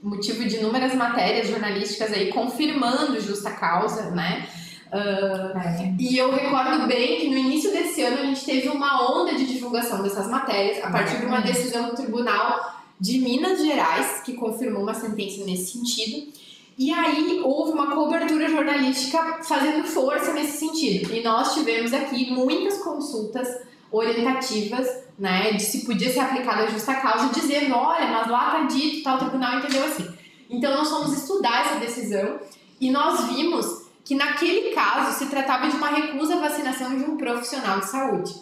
motivo 0.00 0.44
de 0.44 0.56
inúmeras 0.56 0.94
matérias 0.94 1.48
jornalísticas 1.48 2.12
aí 2.12 2.32
confirmando 2.32 3.20
justa 3.20 3.50
causa, 3.50 4.10
né? 4.10 4.48
Uh, 4.92 5.56
é. 5.56 5.94
E 5.98 6.18
eu 6.18 6.32
recordo 6.32 6.86
bem 6.88 7.20
que 7.20 7.28
no 7.28 7.36
início 7.36 7.70
desse 7.70 8.02
ano 8.02 8.18
a 8.18 8.24
gente 8.24 8.44
teve 8.44 8.68
uma 8.68 9.10
onda 9.12 9.34
de 9.36 9.46
divulgação 9.46 10.02
dessas 10.02 10.28
matérias 10.28 10.84
a 10.84 10.90
partir 10.90 11.18
de 11.18 11.26
uma 11.26 11.40
decisão 11.40 11.90
do 11.90 11.94
tribunal 11.94 12.80
de 12.98 13.18
Minas 13.20 13.60
Gerais, 13.60 14.20
que 14.24 14.34
confirmou 14.34 14.82
uma 14.82 14.94
sentença 14.94 15.44
nesse 15.44 15.78
sentido. 15.78 16.32
E 16.76 16.92
aí 16.92 17.40
houve 17.44 17.72
uma 17.72 17.94
cobertura 17.94 18.48
jornalística 18.48 19.42
fazendo 19.44 19.86
força 19.86 20.32
nesse 20.32 20.58
sentido. 20.58 21.14
E 21.14 21.22
nós 21.22 21.54
tivemos 21.54 21.92
aqui 21.92 22.30
muitas 22.30 22.78
consultas 22.78 23.48
orientativas, 23.92 24.88
né, 25.18 25.52
de 25.52 25.62
se 25.62 25.84
podia 25.84 26.10
ser 26.10 26.20
aplicada 26.20 26.64
a 26.64 26.66
justa 26.70 26.94
causa, 26.94 27.28
dizendo, 27.28 27.74
olha, 27.74 28.06
mas 28.06 28.28
lá 28.28 28.52
tá 28.52 28.62
dito, 28.64 29.02
tal 29.02 29.18
tribunal 29.18 29.58
entendeu 29.58 29.84
assim. 29.84 30.08
Então 30.48 30.74
nós 30.74 30.88
fomos 30.88 31.12
estudar 31.12 31.66
essa 31.66 31.78
decisão 31.78 32.40
e 32.80 32.90
nós 32.90 33.26
vimos 33.28 33.79
que 34.04 34.14
naquele 34.14 34.74
caso 34.74 35.18
se 35.18 35.26
tratava 35.26 35.68
de 35.68 35.76
uma 35.76 35.88
recusa 35.88 36.36
à 36.36 36.40
vacinação 36.40 36.96
de 36.96 37.04
um 37.04 37.16
profissional 37.16 37.80
de 37.80 37.86
saúde. 37.86 38.34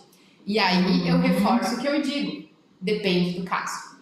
E 0.46 0.58
aí 0.58 1.08
eu 1.08 1.16
uhum. 1.16 1.20
reforço 1.20 1.74
o 1.74 1.78
que 1.78 1.86
eu 1.86 2.00
digo, 2.00 2.48
depende 2.80 3.40
do 3.40 3.44
caso. 3.44 3.98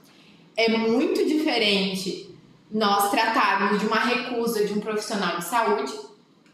É 0.56 0.68
muito 0.68 1.26
diferente 1.26 2.34
nós 2.70 3.10
tratarmos 3.10 3.80
de 3.80 3.86
uma 3.86 3.98
recusa 3.98 4.64
de 4.64 4.72
um 4.72 4.80
profissional 4.80 5.36
de 5.38 5.44
saúde, 5.44 5.92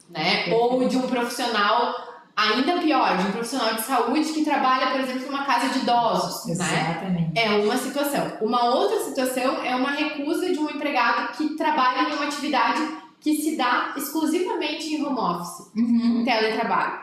né? 0.08 0.52
Ou 0.52 0.86
de 0.88 0.96
um 0.96 1.02
profissional 1.02 1.94
ainda 2.34 2.80
pior, 2.80 3.18
de 3.18 3.26
um 3.28 3.32
profissional 3.32 3.74
de 3.74 3.82
saúde 3.82 4.32
que 4.32 4.44
trabalha, 4.44 4.90
por 4.92 5.00
exemplo, 5.00 5.26
numa 5.26 5.44
casa 5.44 5.68
de 5.68 5.80
idosos, 5.80 6.46
né? 6.46 6.52
Exatamente. 6.54 7.34
né? 7.34 7.44
É 7.44 7.50
uma 7.50 7.76
situação. 7.76 8.38
Uma 8.40 8.64
outra 8.64 9.00
situação 9.00 9.62
é 9.62 9.74
uma 9.76 9.90
recusa 9.90 10.50
de 10.50 10.58
um 10.58 10.70
empregado 10.70 11.32
que 11.36 11.50
trabalha 11.56 12.08
em 12.08 12.14
uma 12.14 12.24
atividade 12.24 12.80
que 13.22 13.36
se 13.36 13.56
dá 13.56 13.94
exclusivamente 13.96 14.94
em 14.94 15.04
home 15.04 15.18
office, 15.18 15.70
uhum. 15.76 16.20
em 16.20 16.24
teletrabalho. 16.24 17.00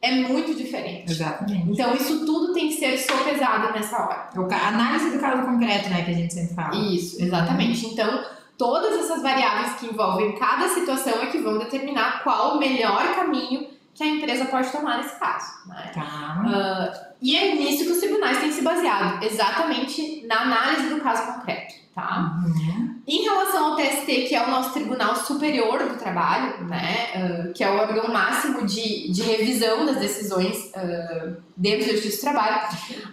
É 0.00 0.10
muito 0.10 0.54
diferente. 0.54 1.12
Exatamente. 1.12 1.70
Então, 1.70 1.94
isso 1.94 2.26
tudo 2.26 2.52
tem 2.52 2.68
que 2.68 2.74
ser 2.74 2.98
sopesado 2.98 3.72
nessa 3.72 3.96
hora. 3.96 4.28
A 4.50 4.68
análise 4.68 5.10
do 5.10 5.18
caso 5.20 5.46
concreto, 5.46 5.88
né, 5.88 6.04
que 6.04 6.10
a 6.10 6.14
gente 6.14 6.34
sempre 6.34 6.54
fala. 6.54 6.74
Isso, 6.74 7.22
exatamente. 7.22 7.86
Então, 7.86 8.24
todas 8.58 8.98
essas 8.98 9.22
variáveis 9.22 9.74
que 9.74 9.86
envolvem 9.86 10.36
cada 10.36 10.68
situação 10.68 11.22
é 11.22 11.26
que 11.26 11.38
vão 11.38 11.56
determinar 11.56 12.22
qual 12.24 12.56
o 12.56 12.58
melhor 12.58 13.14
caminho 13.14 13.68
que 13.94 14.02
a 14.02 14.06
empresa 14.06 14.46
pode 14.46 14.70
tomar 14.72 14.98
nesse 14.98 15.18
caso. 15.18 15.68
Né? 15.68 15.92
Tá. 15.94 16.42
Uh, 16.46 17.12
e 17.20 17.36
é 17.36 17.54
nisso 17.54 17.84
que 17.84 17.92
os 17.92 17.98
tribunais 17.98 18.38
têm 18.38 18.50
se 18.50 18.62
baseado, 18.62 19.22
exatamente 19.22 20.26
na 20.26 20.42
análise 20.42 20.88
do 20.88 21.00
caso 21.00 21.32
concreto. 21.32 21.74
Tá? 21.94 22.40
Uhum. 22.44 23.00
Em 23.06 23.22
relação 23.22 23.61
TST, 23.82 24.28
que 24.28 24.34
é 24.34 24.42
o 24.42 24.50
nosso 24.50 24.72
Tribunal 24.72 25.16
Superior 25.16 25.78
do 25.88 25.96
Trabalho, 25.96 26.64
né, 26.64 27.10
uh, 27.16 27.52
que 27.52 27.64
é 27.64 27.70
o 27.70 27.76
órgão 27.76 28.12
máximo 28.12 28.64
de, 28.64 29.10
de 29.10 29.22
revisão 29.22 29.84
das 29.84 29.96
decisões 29.96 30.72
uh, 30.76 31.36
dentro 31.56 31.86
do 31.86 31.92
Justiça 31.92 32.18
do 32.18 32.32
Trabalho, 32.32 32.68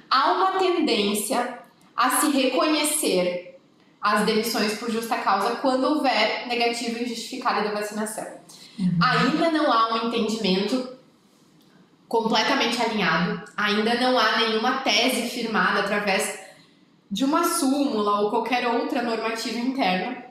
há 0.10 0.32
uma 0.32 0.60
tendência 0.60 1.60
a 1.96 2.12
se 2.12 2.30
reconhecer 2.30 3.58
as 4.02 4.26
demissões 4.26 4.78
por 4.78 4.90
justa 4.90 5.18
causa 5.18 5.58
quando 5.58 5.84
houver 5.84 6.48
negativa 6.48 7.00
injustificada 7.00 7.68
da 7.68 7.72
vacinação. 7.72 8.26
Uhum. 8.80 8.98
Ainda 9.02 9.52
não 9.52 9.72
há 9.72 9.94
um 9.94 10.08
entendimento 10.08 10.98
completamente 12.08 12.82
alinhado, 12.82 13.44
ainda 13.58 13.96
não 13.96 14.18
há 14.18 14.38
nenhuma 14.40 14.78
tese 14.78 15.30
firmada 15.30 15.82
através 15.82 16.40
de 17.12 17.26
uma 17.26 17.44
súmula 17.44 18.22
ou 18.22 18.30
qualquer 18.30 18.68
outra 18.68 19.02
normativa 19.02 19.60
interna, 19.60 20.29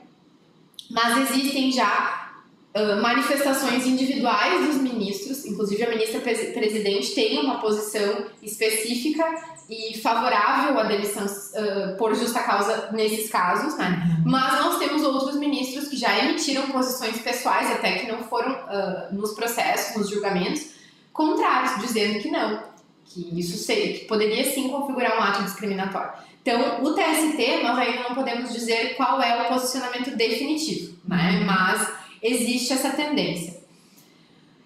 mas 0.89 1.29
existem 1.29 1.71
já 1.71 2.31
uh, 2.75 3.01
manifestações 3.01 3.85
individuais 3.85 4.67
dos 4.67 4.77
ministros, 4.77 5.45
inclusive 5.45 5.83
a 5.83 5.89
ministra 5.89 6.19
presidente 6.19 7.13
tem 7.13 7.39
uma 7.39 7.59
posição 7.59 8.25
específica 8.41 9.23
e 9.69 9.97
favorável 9.99 10.79
à 10.79 10.83
demissão 10.83 11.25
uh, 11.25 11.95
por 11.97 12.15
justa 12.15 12.41
causa 12.41 12.89
nesses 12.91 13.29
casos, 13.29 13.77
né? 13.77 14.17
Uhum. 14.25 14.31
Mas 14.31 14.65
nós 14.65 14.79
temos 14.79 15.03
outros 15.03 15.35
ministros 15.35 15.87
que 15.87 15.95
já 15.95 16.17
emitiram 16.17 16.67
posições 16.69 17.19
pessoais, 17.19 17.69
até 17.71 17.99
que 17.99 18.11
não 18.11 18.23
foram 18.23 18.51
uh, 18.51 19.13
nos 19.13 19.33
processos, 19.33 19.95
nos 19.95 20.09
julgamentos, 20.09 20.71
contrários, 21.13 21.79
dizendo 21.85 22.19
que 22.19 22.31
não, 22.31 22.63
que 23.05 23.39
isso 23.39 23.57
seria, 23.57 23.99
que 23.99 24.05
poderia 24.05 24.43
sim 24.51 24.69
configurar 24.69 25.19
um 25.19 25.23
ato 25.23 25.43
discriminatório. 25.43 26.13
Então, 26.49 26.83
o 26.83 26.93
TST, 26.95 27.61
nós 27.61 27.77
ainda 27.77 28.09
não 28.09 28.15
podemos 28.15 28.51
dizer 28.51 28.95
qual 28.95 29.21
é 29.21 29.43
o 29.43 29.49
posicionamento 29.49 30.15
definitivo, 30.15 30.97
né? 31.07 31.37
Uhum. 31.39 31.45
Mas 31.45 31.87
existe 32.23 32.73
essa 32.73 32.89
tendência. 32.89 33.59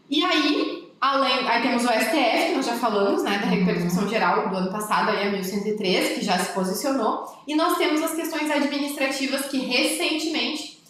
E 0.10 0.24
aí, 0.24 0.84
Além, 1.02 1.46
aí 1.50 1.62
temos 1.62 1.84
o 1.84 1.90
STF, 1.90 2.46
que 2.48 2.56
nós 2.56 2.66
já 2.66 2.76
falamos, 2.78 3.24
né, 3.24 3.38
da 3.38 3.48
repercussão 3.48 4.08
geral 4.08 4.48
do 4.48 4.56
ano 4.56 4.72
passado, 4.72 5.10
aí 5.10 5.28
a 5.28 5.32
1103, 5.32 6.18
que 6.18 6.24
já 6.24 6.40
se 6.40 6.54
posicionou. 6.54 7.26
E 7.46 7.54
nós 7.56 7.78
temos 7.78 8.02
as 8.02 8.14
questões 8.14 8.50
administrativas 8.50 9.48
que 9.48 9.58
recentemente 9.58 10.82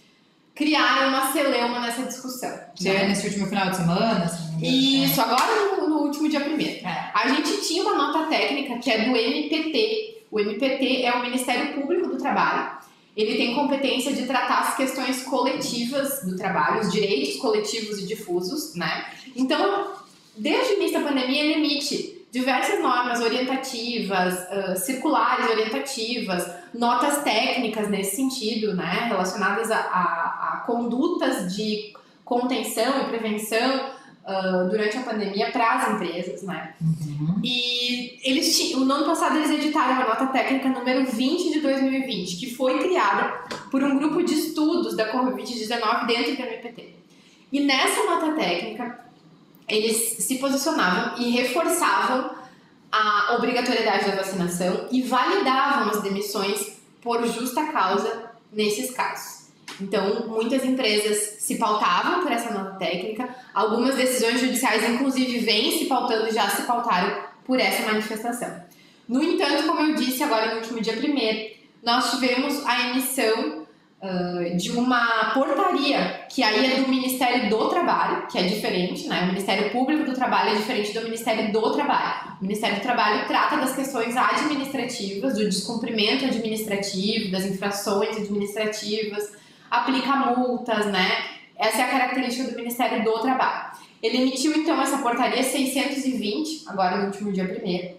criaram 0.53 1.09
uma 1.09 1.31
celeuma 1.31 1.79
nessa 1.79 2.03
discussão. 2.03 2.55
Já 2.79 2.93
né? 2.93 3.07
nesse 3.07 3.25
último 3.25 3.47
final 3.47 3.71
de 3.71 3.77
semana? 3.77 4.25
Assim, 4.25 5.03
Isso, 5.03 5.19
agora 5.19 5.77
no, 5.77 5.89
no, 5.89 5.95
último 6.03 6.29
dia 6.29 6.41
primeiro. 6.41 6.85
É. 6.85 7.11
A 7.11 7.29
gente 7.29 7.67
tinha 7.67 7.81
uma 7.81 7.95
nota 7.95 8.27
técnica 8.27 8.77
que 8.77 8.91
é 8.91 9.05
do 9.05 9.17
MPT. 9.17 10.12
O 10.33 10.39
MPT 10.39 11.03
é 11.03 11.13
o 11.13 11.21
Ministério 11.21 11.79
Público 11.79 12.09
do 12.09 12.17
Trabalho. 12.17 12.77
Ele 13.15 13.37
tem 13.37 13.53
competência 13.53 14.11
de 14.11 14.25
tratar 14.25 14.61
as 14.61 14.75
questões 14.75 15.21
coletivas 15.21 16.23
do 16.23 16.35
trabalho, 16.35 16.81
os 16.81 16.91
direitos 16.91 17.37
coletivos 17.37 17.99
e 17.99 18.07
difusos, 18.07 18.75
né? 18.75 19.05
Então, 19.35 19.93
Desde 20.35 20.73
o 20.73 20.77
início 20.77 20.99
da 20.99 21.07
pandemia, 21.07 21.43
ele 21.43 21.53
emite 21.53 22.25
diversas 22.31 22.81
normas 22.81 23.21
orientativas, 23.21 24.33
uh, 24.49 24.75
circulares 24.75 25.47
orientativas, 25.47 26.51
notas 26.73 27.23
técnicas 27.23 27.87
nesse 27.87 28.15
sentido, 28.15 28.73
né, 28.73 29.05
relacionadas 29.07 29.69
a, 29.69 29.77
a, 29.77 30.53
a 30.53 30.63
condutas 30.65 31.55
de 31.55 31.93
contenção 32.25 33.01
e 33.01 33.05
prevenção 33.09 33.91
uh, 34.25 34.69
durante 34.69 34.97
a 34.97 35.01
pandemia 35.01 35.51
para 35.51 35.75
as 35.75 35.93
empresas, 35.93 36.43
né. 36.43 36.73
Uhum. 36.81 37.39
E 37.43 38.19
eles 38.23 38.57
tinham, 38.57 38.81
no 38.81 38.93
ano 38.93 39.05
passado 39.05 39.37
eles 39.37 39.51
editaram 39.51 40.01
a 40.01 40.07
nota 40.07 40.27
técnica 40.27 40.69
número 40.69 41.05
20 41.05 41.53
de 41.53 41.59
2020, 41.59 42.37
que 42.37 42.55
foi 42.55 42.79
criada 42.79 43.33
por 43.69 43.83
um 43.83 43.97
grupo 43.97 44.23
de 44.23 44.33
estudos 44.33 44.95
da 44.95 45.11
Covid-19 45.11 46.05
dentro 46.05 46.35
do 46.35 46.41
MPT. 46.41 46.93
E 47.51 47.59
nessa 47.59 48.03
nota 48.05 48.31
técnica, 48.33 48.99
eles 49.67 49.95
se 50.23 50.37
posicionavam 50.39 51.17
e 51.21 51.31
reforçavam 51.31 52.31
a 52.91 53.35
obrigatoriedade 53.35 54.05
da 54.05 54.17
vacinação 54.17 54.87
e 54.91 55.01
validavam 55.01 55.89
as 55.89 56.01
demissões 56.01 56.77
por 57.01 57.25
justa 57.25 57.65
causa 57.71 58.31
nesses 58.51 58.91
casos. 58.91 59.32
Então, 59.81 60.27
muitas 60.27 60.63
empresas 60.63 61.37
se 61.39 61.55
pautavam 61.55 62.21
por 62.21 62.31
essa 62.31 62.53
nota 62.53 62.77
técnica, 62.77 63.27
algumas 63.53 63.95
decisões 63.95 64.39
judiciais, 64.39 64.87
inclusive, 64.89 65.39
vêm 65.39 65.79
se 65.79 65.85
pautando 65.85 66.27
e 66.27 66.31
já 66.31 66.47
se 66.49 66.63
pautaram 66.63 67.23
por 67.43 67.59
essa 67.59 67.85
manifestação. 67.85 68.63
No 69.07 69.21
entanto, 69.21 69.67
como 69.67 69.81
eu 69.81 69.95
disse 69.95 70.23
agora 70.23 70.51
no 70.51 70.55
último 70.57 70.79
dia 70.79 70.93
primeiro, 70.93 71.53
nós 71.83 72.11
tivemos 72.11 72.65
a 72.65 72.89
emissão 72.89 73.63
uh, 74.01 74.57
de 74.57 74.71
uma 74.71 75.31
portaria, 75.33 76.25
que 76.29 76.41
aí 76.41 76.73
é 76.73 76.81
do 76.81 76.87
Ministério 76.87 77.49
do 77.49 77.67
Trabalho, 77.67 78.27
que 78.27 78.37
é 78.37 78.43
diferente, 78.43 79.07
né? 79.07 79.23
O 79.23 79.27
Ministério 79.27 79.69
Público 79.71 80.05
do 80.05 80.13
Trabalho 80.13 80.51
é 80.51 80.55
diferente 80.55 80.93
do 80.93 81.01
Ministério 81.01 81.51
do 81.51 81.73
Trabalho. 81.73 82.37
O 82.39 82.43
Ministério 82.43 82.77
do 82.77 82.81
Trabalho 82.81 83.27
trata 83.27 83.57
das 83.57 83.75
questões 83.75 84.15
administrativas, 84.15 85.33
do 85.33 85.43
descumprimento 85.43 86.23
administrativo, 86.25 87.31
das 87.31 87.45
infrações 87.45 88.15
administrativas, 88.15 89.42
aplica 89.73 90.15
multas, 90.15 90.85
né? 90.85 91.25
Essa 91.57 91.79
é 91.79 91.81
a 91.83 91.89
característica 91.89 92.51
do 92.51 92.55
Ministério 92.55 93.03
do 93.03 93.19
Trabalho. 93.19 93.71
Ele 94.03 94.21
emitiu 94.21 94.53
então 94.55 94.79
essa 94.79 94.99
portaria 94.99 95.41
620, 95.41 96.65
agora 96.67 96.97
no 96.97 97.05
último 97.07 97.31
dia 97.31 97.47
primeiro, 97.47 97.95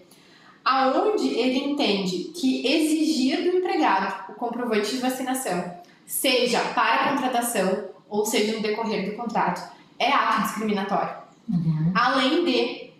aonde 0.63 1.27
ele 1.27 1.71
entende 1.71 2.31
que 2.33 2.65
exigir 2.65 3.43
do 3.43 3.57
empregado 3.57 4.31
o 4.31 4.35
comprovante 4.35 4.91
de 4.91 5.01
vacinação 5.01 5.75
seja 6.05 6.59
para 6.73 7.05
a 7.05 7.09
contratação 7.09 7.89
ou 8.07 8.25
seja 8.25 8.53
no 8.53 8.61
decorrer 8.61 9.09
do 9.09 9.17
contrato, 9.17 9.69
é 9.99 10.11
ato 10.11 10.43
discriminatório. 10.43 11.15
Uhum. 11.49 11.91
Além 11.93 12.45
de 12.45 12.91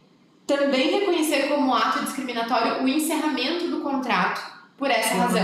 também 0.46 1.00
reconhecer 1.00 1.48
como 1.48 1.74
ato 1.74 2.03
discriminatório 2.03 2.84
o 2.84 2.88
encerramento 2.88 3.67
do 3.67 3.82
contrato 3.82 4.41
por 4.77 4.89
essa 4.91 5.15
razão. 5.15 5.41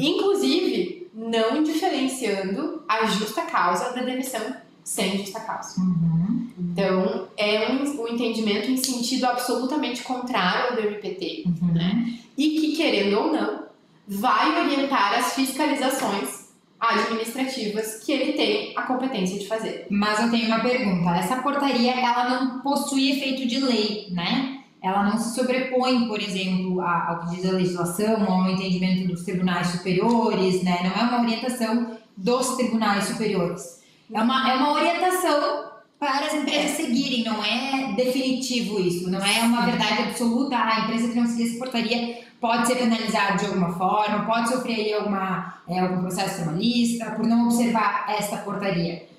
Inclusive, 0.00 0.99
não 1.12 1.62
diferenciando 1.62 2.82
a 2.88 3.06
justa 3.06 3.42
causa 3.42 3.92
da 3.92 4.02
demissão 4.02 4.54
sem 4.84 5.18
justa 5.18 5.40
causa. 5.40 5.80
Uhum. 5.80 6.48
Então, 6.58 7.28
é 7.36 7.70
um, 7.70 8.02
um, 8.02 8.08
entendimento 8.08 8.70
em 8.70 8.76
sentido 8.76 9.24
absolutamente 9.26 10.02
contrário 10.02 10.70
ao 10.70 10.76
do 10.76 10.88
MPT, 10.88 11.44
uhum. 11.46 11.72
né? 11.72 12.14
E 12.36 12.60
que, 12.60 12.76
querendo 12.76 13.18
ou 13.18 13.32
não, 13.32 13.64
vai 14.06 14.60
orientar 14.60 15.18
as 15.18 15.34
fiscalizações 15.34 16.48
administrativas 16.80 18.02
que 18.02 18.10
ele 18.10 18.32
tem 18.32 18.72
a 18.74 18.82
competência 18.82 19.38
de 19.38 19.46
fazer. 19.46 19.86
Mas 19.90 20.18
eu 20.18 20.30
tenho 20.30 20.46
uma 20.46 20.60
pergunta. 20.60 21.10
Essa 21.10 21.36
portaria, 21.36 21.92
ela 21.92 22.30
não 22.30 22.60
possui 22.60 23.12
efeito 23.12 23.46
de 23.46 23.60
lei, 23.60 24.08
né? 24.10 24.59
Ela 24.82 25.04
não 25.04 25.18
se 25.18 25.34
sobrepõe, 25.34 26.08
por 26.08 26.20
exemplo, 26.20 26.80
ao 26.80 27.20
que 27.20 27.36
diz 27.36 27.46
a 27.46 27.52
legislação, 27.52 28.24
ao 28.24 28.50
entendimento 28.50 29.08
dos 29.08 29.24
tribunais 29.24 29.68
superiores, 29.68 30.62
né? 30.62 30.78
Não 30.82 31.02
é 31.02 31.04
uma 31.04 31.22
orientação 31.22 31.98
dos 32.16 32.56
tribunais 32.56 33.04
superiores. 33.04 33.80
É 34.12 34.20
uma, 34.20 34.50
é 34.50 34.54
uma 34.54 34.72
orientação 34.72 35.70
para 35.98 36.26
as 36.26 36.34
empresas 36.34 36.76
seguirem, 36.78 37.24
não 37.24 37.44
é 37.44 37.92
definitivo 37.94 38.80
isso, 38.80 39.10
não 39.10 39.20
é 39.20 39.40
uma 39.42 39.66
verdade 39.66 40.02
absoluta, 40.04 40.56
a 40.56 40.80
empresa 40.80 41.08
que 41.08 41.20
não 41.20 41.26
seguir 41.26 41.50
essa 41.50 41.58
portaria 41.58 42.24
pode 42.40 42.66
ser 42.66 42.76
penalizada 42.76 43.36
de 43.36 43.44
alguma 43.44 43.70
forma, 43.74 44.24
pode 44.24 44.48
sofrer 44.48 44.94
alguma, 44.94 45.60
é, 45.68 45.78
algum 45.78 46.00
processo 46.00 46.42
trabalhista 46.42 47.10
por 47.10 47.26
não 47.26 47.44
observar 47.44 48.06
esta 48.08 48.38
portaria. 48.38 49.09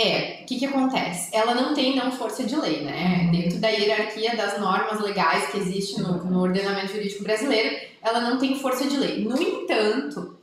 É, 0.00 0.42
o 0.42 0.46
que, 0.46 0.60
que 0.60 0.66
acontece? 0.66 1.34
Ela 1.34 1.54
não 1.54 1.74
tem 1.74 1.96
não 1.96 2.12
força 2.12 2.44
de 2.44 2.54
lei, 2.54 2.84
né? 2.84 3.28
Dentro 3.32 3.58
da 3.58 3.68
hierarquia 3.68 4.36
das 4.36 4.60
normas 4.60 5.00
legais 5.00 5.50
que 5.50 5.58
existe 5.58 6.00
no, 6.00 6.24
no 6.24 6.40
ordenamento 6.40 6.92
jurídico 6.92 7.24
brasileiro, 7.24 7.76
ela 8.00 8.20
não 8.20 8.38
tem 8.38 8.56
força 8.60 8.86
de 8.86 8.96
lei. 8.96 9.24
No 9.24 9.36
entanto, 9.42 10.38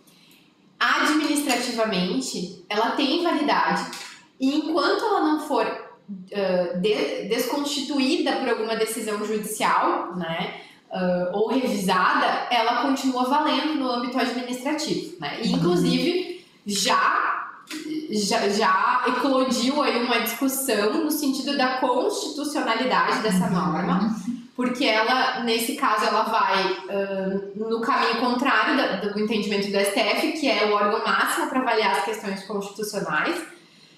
administrativamente, 0.78 2.66
ela 2.68 2.92
tem 2.92 3.24
validade 3.24 3.86
e 4.38 4.56
enquanto 4.56 5.06
ela 5.06 5.22
não 5.22 5.40
for 5.48 5.66
uh, 5.66 6.82
de, 6.82 7.30
desconstituída 7.30 8.34
por 8.34 8.50
alguma 8.50 8.76
decisão 8.76 9.24
judicial, 9.26 10.18
né? 10.18 10.56
Uh, 10.92 11.36
ou 11.36 11.48
revisada, 11.48 12.48
ela 12.52 12.82
continua 12.82 13.26
valendo 13.26 13.76
no 13.76 13.90
âmbito 13.90 14.20
administrativo, 14.20 15.18
né? 15.20 15.40
E, 15.42 15.52
inclusive, 15.52 16.46
já 16.66 17.35
já, 18.12 18.48
já 18.50 19.06
eclodiu 19.08 19.82
aí 19.82 20.04
uma 20.04 20.20
discussão 20.20 21.04
no 21.04 21.12
sentido 21.12 21.58
da 21.58 21.78
constitucionalidade 21.78 23.20
dessa 23.20 23.50
norma, 23.50 24.16
porque 24.56 24.86
ela, 24.86 25.44
nesse 25.44 25.76
caso, 25.76 26.06
ela 26.06 26.24
vai 26.24 26.74
uh, 26.74 27.70
no 27.70 27.82
caminho 27.82 28.18
contrário 28.18 28.78
da, 28.78 28.96
do 29.10 29.20
entendimento 29.20 29.70
do 29.70 29.80
STF, 29.80 30.32
que 30.40 30.50
é 30.50 30.66
o 30.66 30.74
órgão 30.74 31.04
máximo 31.04 31.48
para 31.48 31.60
avaliar 31.60 31.92
as 31.98 32.06
questões 32.06 32.44
constitucionais. 32.44 33.44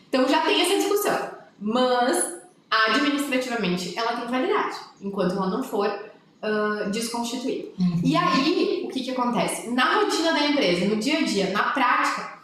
Então 0.10 0.28
já 0.28 0.42
tem 0.42 0.62
essa 0.62 0.76
discussão, 0.76 1.30
mas 1.60 2.38
administrativamente 2.70 3.98
ela 3.98 4.14
tem 4.14 4.28
validade, 4.28 4.78
enquanto 5.02 5.34
ela 5.34 5.48
não 5.48 5.64
for 5.64 5.88
uh, 5.88 6.90
desconstituída. 6.90 7.70
Uhum. 7.80 8.02
E 8.04 8.16
aí, 8.16 8.84
o 8.86 8.90
que, 8.90 9.02
que 9.02 9.12
acontece? 9.12 9.70
Na 9.70 9.96
rotina 9.96 10.34
da 10.34 10.48
empresa, 10.48 10.86
no 10.86 10.96
dia 10.96 11.20
a 11.20 11.24
dia, 11.24 11.52
na 11.52 11.64
prática, 11.72 12.37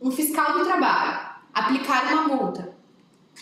um 0.00 0.10
fiscal 0.10 0.58
do 0.58 0.64
trabalho 0.64 1.18
aplicar 1.52 2.12
uma 2.12 2.36
multa 2.36 2.76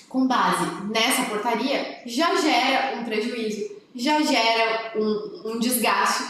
com 0.09 0.27
base 0.27 0.65
nessa 0.91 1.25
portaria 1.25 2.03
já 2.07 2.35
gera 2.37 2.97
um 2.97 3.05
prejuízo, 3.05 3.75
já 3.95 4.23
gera 4.23 4.93
um, 4.97 5.51
um 5.51 5.59
desgaste, 5.59 6.25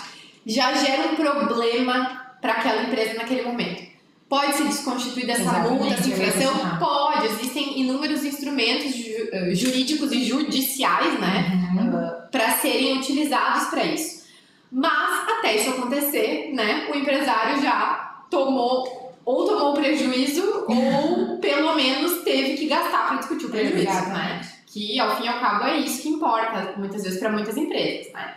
já 0.47 0.73
gera 0.75 1.13
um 1.13 1.17
problema 1.17 2.37
para 2.41 2.55
aquela 2.55 2.83
empresa 2.83 3.15
naquele 3.15 3.43
momento. 3.43 3.95
Pode 4.29 4.55
ser 4.55 4.65
desconstituída 4.65 5.33
essa 5.33 5.43
Exatamente, 5.43 5.71
multa, 5.71 5.95
essa 5.95 6.09
infração? 6.09 6.79
Pode. 6.79 7.27
Existem 7.27 7.81
inúmeros 7.81 8.25
instrumentos 8.25 8.93
eh, 9.33 9.55
jurídicos 9.55 10.11
e 10.13 10.25
judiciais, 10.25 11.21
né, 11.21 11.71
uhum. 11.75 11.91
uh, 11.91 11.97
ah, 11.97 12.29
para 12.33 12.51
serem 12.53 12.99
utilizados 12.99 13.69
para 13.69 13.85
isso. 13.85 14.25
Mas 14.73 15.29
até 15.29 15.57
isso 15.57 15.71
acontecer, 15.71 16.53
né, 16.53 16.89
o 16.93 16.97
empresário 16.97 17.63
já 17.63 18.25
tomou 18.31 19.04
ou 19.25 19.47
tomou 19.47 19.75
prejuízo 19.75 20.67
ou 20.69 21.39
pelo 21.41 21.75
menos 21.75 22.23
teve 22.23 22.57
que 22.57 22.67
gastar 22.67 23.09
para 23.09 23.19
discutir 23.19 23.47
o 23.47 23.51
prejuízo, 23.51 24.09
né? 24.09 24.41
Que 24.67 24.99
ao 24.99 25.17
fim 25.17 25.25
e 25.25 25.29
ao 25.29 25.41
cabo 25.41 25.65
é 25.65 25.79
isso 25.79 26.03
que 26.03 26.09
importa 26.09 26.75
muitas 26.77 27.03
vezes 27.03 27.19
para 27.19 27.31
muitas 27.31 27.57
empresas, 27.57 28.13
né? 28.13 28.35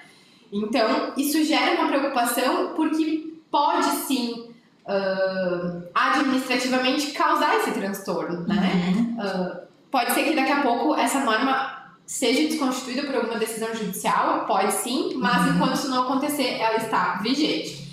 Então 0.52 1.14
isso 1.18 1.44
gera 1.44 1.80
uma 1.80 1.88
preocupação 1.88 2.74
porque 2.76 3.34
pode 3.52 3.86
sim 3.86 4.50
uh, 4.86 5.84
administrativamente 5.94 7.12
causar 7.12 7.58
esse 7.58 7.72
transtorno, 7.72 8.48
né? 8.48 8.94
Uhum. 8.96 9.18
Uh, 9.20 9.68
pode 9.92 10.14
ser 10.14 10.24
que 10.24 10.36
daqui 10.36 10.52
a 10.52 10.62
pouco 10.62 10.96
essa 10.96 11.20
norma 11.20 11.78
seja 12.06 12.48
desconstituída 12.48 13.04
por 13.04 13.16
alguma 13.16 13.38
decisão 13.38 13.76
judicial, 13.76 14.46
pode 14.46 14.74
sim, 14.74 15.14
mas 15.16 15.46
uhum. 15.46 15.56
enquanto 15.56 15.76
isso 15.76 15.90
não 15.90 16.04
acontecer, 16.04 16.58
ela 16.60 16.78
está 16.78 17.20
vigente. 17.22 17.87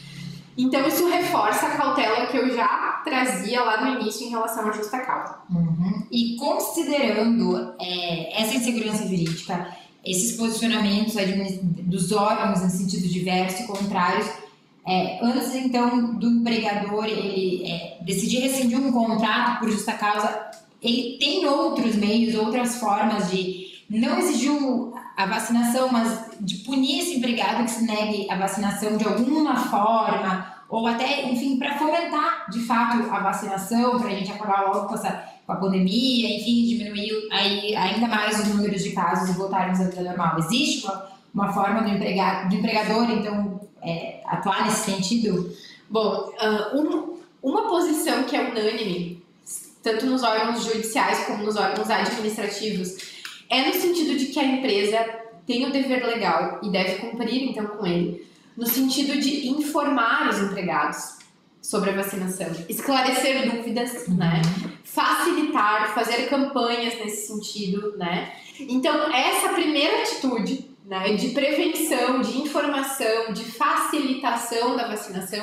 Então, 0.56 0.86
isso 0.86 1.08
reforça 1.08 1.66
a 1.66 1.76
cautela 1.76 2.26
que 2.26 2.36
eu 2.36 2.54
já 2.54 3.02
trazia 3.04 3.62
lá 3.62 3.84
no 3.84 4.00
início 4.00 4.26
em 4.26 4.30
relação 4.30 4.68
à 4.68 4.72
justa 4.72 4.98
causa. 5.00 5.38
Uhum. 5.50 6.06
E 6.10 6.36
considerando 6.36 7.74
é, 7.80 8.40
essa 8.40 8.54
insegurança 8.54 9.02
jurídica, 9.04 9.68
esses 10.04 10.36
posicionamentos 10.36 11.14
dos 11.82 12.12
órgãos 12.12 12.62
em 12.62 12.68
sentido 12.68 13.08
diverso 13.08 13.62
e 13.62 13.66
contrários, 13.66 14.26
é, 14.86 15.18
antes 15.24 15.54
então 15.54 16.14
do 16.14 16.28
empregador 16.28 17.06
ele 17.06 17.64
é, 17.66 17.98
decidir 18.02 18.40
rescindir 18.40 18.78
um 18.78 18.92
contrato 18.92 19.60
por 19.60 19.70
justa 19.70 19.94
causa, 19.94 20.50
ele 20.82 21.16
tem 21.18 21.46
outros 21.46 21.96
meios, 21.96 22.34
outras 22.34 22.76
formas 22.76 23.30
de 23.30 23.63
não 23.88 24.18
exigir 24.18 24.50
a 25.16 25.26
vacinação, 25.26 25.90
mas 25.90 26.30
de 26.40 26.56
punir 26.56 27.00
esse 27.00 27.16
empregado 27.16 27.64
que 27.64 27.70
se 27.70 27.84
negue 27.84 28.28
a 28.30 28.36
vacinação 28.36 28.96
de 28.96 29.04
alguma 29.04 29.56
forma, 29.56 30.54
ou 30.68 30.86
até, 30.86 31.30
enfim, 31.30 31.58
para 31.58 31.78
fomentar 31.78 32.50
de 32.50 32.60
fato 32.60 33.08
a 33.10 33.20
vacinação, 33.20 34.00
para 34.00 34.08
a 34.08 34.14
gente 34.14 34.32
acabar 34.32 34.62
logo 34.62 34.88
com, 34.88 34.94
essa, 34.94 35.24
com 35.46 35.52
a 35.52 35.56
pandemia, 35.56 36.36
enfim, 36.36 36.66
diminuir 36.66 37.28
aí, 37.30 37.76
ainda 37.76 38.08
mais 38.08 38.40
os 38.40 38.48
números 38.48 38.82
de 38.82 38.90
casos 38.90 39.30
e 39.30 39.38
voltarmos 39.38 39.80
à 39.80 39.84
vida 39.84 40.02
normal. 40.02 40.38
Existe 40.38 40.84
uma, 40.84 41.08
uma 41.32 41.52
forma 41.52 41.82
do, 41.82 41.90
empregado, 41.90 42.48
do 42.48 42.56
empregador, 42.56 43.10
então, 43.10 43.60
é, 43.82 44.20
atuar 44.26 44.64
nesse 44.64 44.90
sentido? 44.90 45.54
Bom, 45.88 46.32
uh, 46.40 46.80
um, 46.80 47.18
uma 47.40 47.68
posição 47.68 48.24
que 48.24 48.34
é 48.34 48.50
unânime, 48.50 49.22
tanto 49.82 50.06
nos 50.06 50.22
órgãos 50.22 50.64
judiciais 50.64 51.26
como 51.26 51.44
nos 51.44 51.56
órgãos 51.56 51.88
administrativos, 51.90 53.13
é 53.48 53.66
no 53.66 53.74
sentido 53.74 54.16
de 54.16 54.26
que 54.26 54.38
a 54.38 54.44
empresa 54.44 55.24
tem 55.46 55.66
o 55.66 55.72
dever 55.72 56.04
legal 56.06 56.60
e 56.62 56.70
deve 56.70 56.96
cumprir 56.96 57.50
então 57.50 57.66
com 57.66 57.86
ele, 57.86 58.26
no 58.56 58.66
sentido 58.66 59.18
de 59.20 59.48
informar 59.48 60.28
os 60.28 60.38
empregados 60.38 61.18
sobre 61.60 61.90
a 61.90 61.94
vacinação, 61.94 62.48
esclarecer 62.68 63.50
dúvidas, 63.50 64.06
né? 64.08 64.42
Facilitar, 64.84 65.94
fazer 65.94 66.28
campanhas 66.28 66.94
nesse 66.98 67.26
sentido, 67.26 67.96
né? 67.96 68.32
Então, 68.60 69.10
essa 69.12 69.48
primeira 69.48 70.02
atitude, 70.02 70.70
né, 70.84 71.14
de 71.14 71.30
prevenção, 71.30 72.20
de 72.20 72.38
informação, 72.38 73.32
de 73.32 73.44
facilitação 73.44 74.76
da 74.76 74.86
vacinação, 74.86 75.42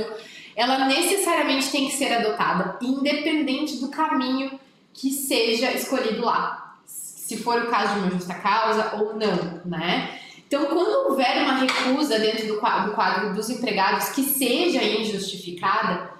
ela 0.56 0.86
necessariamente 0.86 1.72
tem 1.72 1.88
que 1.88 1.96
ser 1.96 2.14
adotada, 2.14 2.78
independente 2.82 3.78
do 3.78 3.90
caminho 3.90 4.60
que 4.94 5.12
seja 5.12 5.72
escolhido 5.72 6.24
lá 6.24 6.71
se 7.32 7.38
for 7.38 7.64
o 7.64 7.68
caso 7.68 7.94
de 7.94 8.00
uma 8.02 8.12
justa 8.12 8.34
causa 8.34 8.98
ou 8.98 9.16
não, 9.16 9.62
né? 9.64 10.20
Então, 10.46 10.66
quando 10.66 11.10
houver 11.10 11.44
uma 11.44 11.60
recusa 11.60 12.20
dentro 12.20 12.46
do 12.46 12.58
quadro, 12.58 12.90
do 12.90 12.96
quadro 12.96 13.34
dos 13.34 13.50
empregados 13.50 14.10
que 14.10 14.22
seja 14.22 14.84
injustificada, 14.84 16.12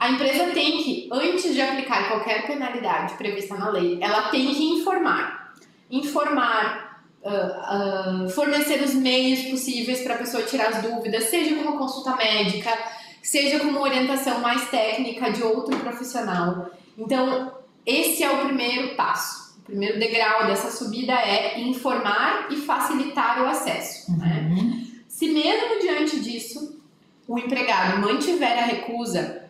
a 0.00 0.10
empresa 0.10 0.46
tem 0.46 0.82
que, 0.82 1.08
antes 1.12 1.54
de 1.54 1.60
aplicar 1.60 2.08
qualquer 2.08 2.44
penalidade 2.44 3.14
prevista 3.14 3.54
na 3.54 3.70
lei, 3.70 3.98
ela 4.00 4.30
tem 4.30 4.52
que 4.52 4.64
informar. 4.64 5.54
Informar, 5.88 7.04
uh, 7.22 8.24
uh, 8.24 8.30
fornecer 8.30 8.82
os 8.82 8.94
meios 8.94 9.42
possíveis 9.42 10.00
para 10.00 10.16
a 10.16 10.18
pessoa 10.18 10.42
tirar 10.42 10.70
as 10.70 10.82
dúvidas, 10.82 11.24
seja 11.24 11.54
com 11.54 11.62
uma 11.62 11.78
consulta 11.78 12.16
médica, 12.16 12.76
seja 13.22 13.60
com 13.60 13.68
uma 13.68 13.82
orientação 13.82 14.40
mais 14.40 14.68
técnica 14.68 15.30
de 15.30 15.44
outro 15.44 15.76
profissional. 15.78 16.68
Então, 16.96 17.52
esse 17.86 18.24
é 18.24 18.30
o 18.30 18.38
primeiro 18.38 18.96
passo 18.96 19.47
primeiro 19.68 19.98
degrau 19.98 20.46
dessa 20.46 20.70
subida 20.70 21.12
é 21.12 21.60
informar 21.60 22.48
e 22.50 22.56
facilitar 22.56 23.42
o 23.42 23.46
acesso. 23.46 24.10
Né? 24.16 24.48
Uhum. 24.50 24.70
Né? 24.70 24.86
Se 25.06 25.28
mesmo 25.28 25.78
diante 25.80 26.20
disso 26.20 26.80
o 27.26 27.38
empregado 27.38 28.00
mantiver 28.00 28.58
a 28.58 28.64
recusa, 28.64 29.44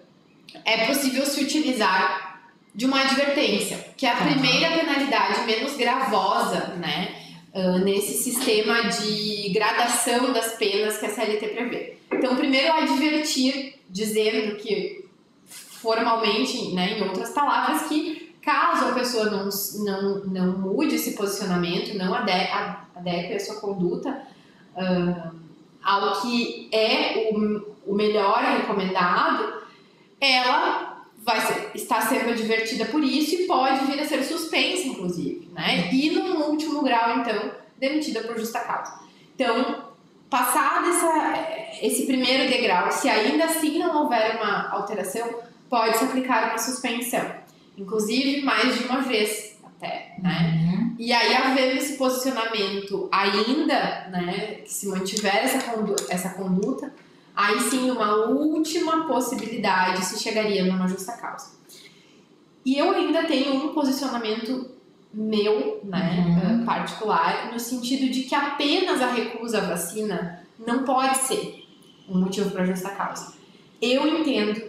é 0.65 0.87
possível 0.87 1.25
se 1.25 1.41
utilizar 1.41 2.43
de 2.75 2.85
uma 2.85 3.01
advertência, 3.01 3.93
que 3.97 4.05
é 4.05 4.11
a 4.11 4.17
primeira 4.17 4.77
penalidade 4.77 5.43
menos 5.47 5.77
gravosa, 5.77 6.75
né? 6.77 7.15
Uh, 7.55 7.79
nesse 7.79 8.23
sistema 8.23 8.89
de 8.89 9.49
gradação 9.51 10.33
das 10.33 10.53
penas 10.57 10.99
que 10.99 11.07
a 11.07 11.11
CLT 11.11 11.49
prevê. 11.49 11.97
Então, 12.13 12.37
primeiro 12.37 12.73
advertir, 12.73 13.75
dizendo 13.89 14.57
que 14.57 15.05
formalmente, 15.47 16.73
né, 16.75 16.99
em 16.99 17.03
outras 17.03 17.31
palavras, 17.31 17.89
que 17.89 18.28
Caso 18.49 18.87
a 18.87 18.93
pessoa 18.93 19.27
não, 19.27 19.51
não, 19.85 20.25
não 20.25 20.59
mude 20.59 20.95
esse 20.95 21.13
posicionamento, 21.13 21.95
não 21.99 22.15
adeque 22.15 23.35
a 23.35 23.41
sua 23.41 23.57
conduta 23.57 24.23
uh, 24.75 25.37
ao 25.85 26.23
que 26.23 26.71
é 26.73 27.31
o, 27.31 27.93
o 27.93 27.95
melhor 27.95 28.43
recomendado, 28.43 29.53
ela 30.19 31.05
vai 31.19 31.43
ser, 31.43 31.73
está 31.75 32.01
sendo 32.01 32.31
advertida 32.31 32.87
por 32.87 33.05
isso 33.05 33.35
e 33.35 33.47
pode 33.47 33.85
vir 33.85 34.01
a 34.01 34.07
ser 34.07 34.23
suspensa, 34.25 34.89
inclusive, 34.89 35.51
né? 35.53 35.93
E 35.93 36.09
no 36.09 36.47
último 36.47 36.83
grau, 36.83 37.19
então, 37.19 37.53
demitida 37.77 38.23
por 38.23 38.39
justa 38.39 38.61
causa. 38.61 38.99
Então, 39.35 39.91
passado 40.31 40.89
essa, 40.89 41.77
esse 41.83 42.07
primeiro 42.07 42.51
degrau, 42.51 42.91
se 42.91 43.11
ainda 43.11 43.45
assim 43.45 43.79
não 43.79 44.05
houver 44.05 44.37
uma 44.37 44.71
alteração, 44.71 45.29
pode-se 45.69 46.05
aplicar 46.05 46.49
uma 46.49 46.57
suspensão. 46.57 47.38
Inclusive, 47.79 48.43
mais 48.43 48.77
de 48.77 48.85
uma 48.85 49.01
vez 49.01 49.57
até, 49.63 50.17
né? 50.21 50.55
Uhum. 50.55 50.97
E 50.99 51.13
aí, 51.13 51.35
havendo 51.35 51.79
esse 51.79 51.97
posicionamento 51.97 53.09
ainda, 53.13 54.09
né, 54.11 54.63
que 54.65 54.73
se 54.73 54.89
mantiver 54.89 55.37
essa 55.37 55.71
conduta, 55.71 56.05
essa 56.09 56.31
conduta 56.31 56.93
aí 57.37 57.61
sim, 57.61 57.89
uma 57.89 58.27
última 58.27 59.07
possibilidade 59.07 60.05
se 60.05 60.19
chegaria 60.19 60.65
numa 60.65 60.89
justa 60.89 61.13
causa. 61.13 61.53
E 62.65 62.77
eu 62.77 62.91
ainda 62.91 63.25
tenho 63.25 63.55
um 63.55 63.73
posicionamento 63.73 64.73
meu, 65.15 65.81
né, 65.85 66.25
uhum. 66.27 66.65
particular, 66.65 67.51
no 67.53 67.61
sentido 67.61 68.11
de 68.11 68.25
que 68.25 68.35
apenas 68.35 69.01
a 69.01 69.11
recusa 69.13 69.59
à 69.59 69.67
vacina 69.69 70.45
não 70.59 70.83
pode 70.83 71.17
ser 71.19 71.65
um 72.09 72.19
motivo 72.19 72.51
para 72.51 72.65
justa 72.65 72.91
causa. 72.91 73.35
Eu 73.81 74.07
entendo, 74.19 74.61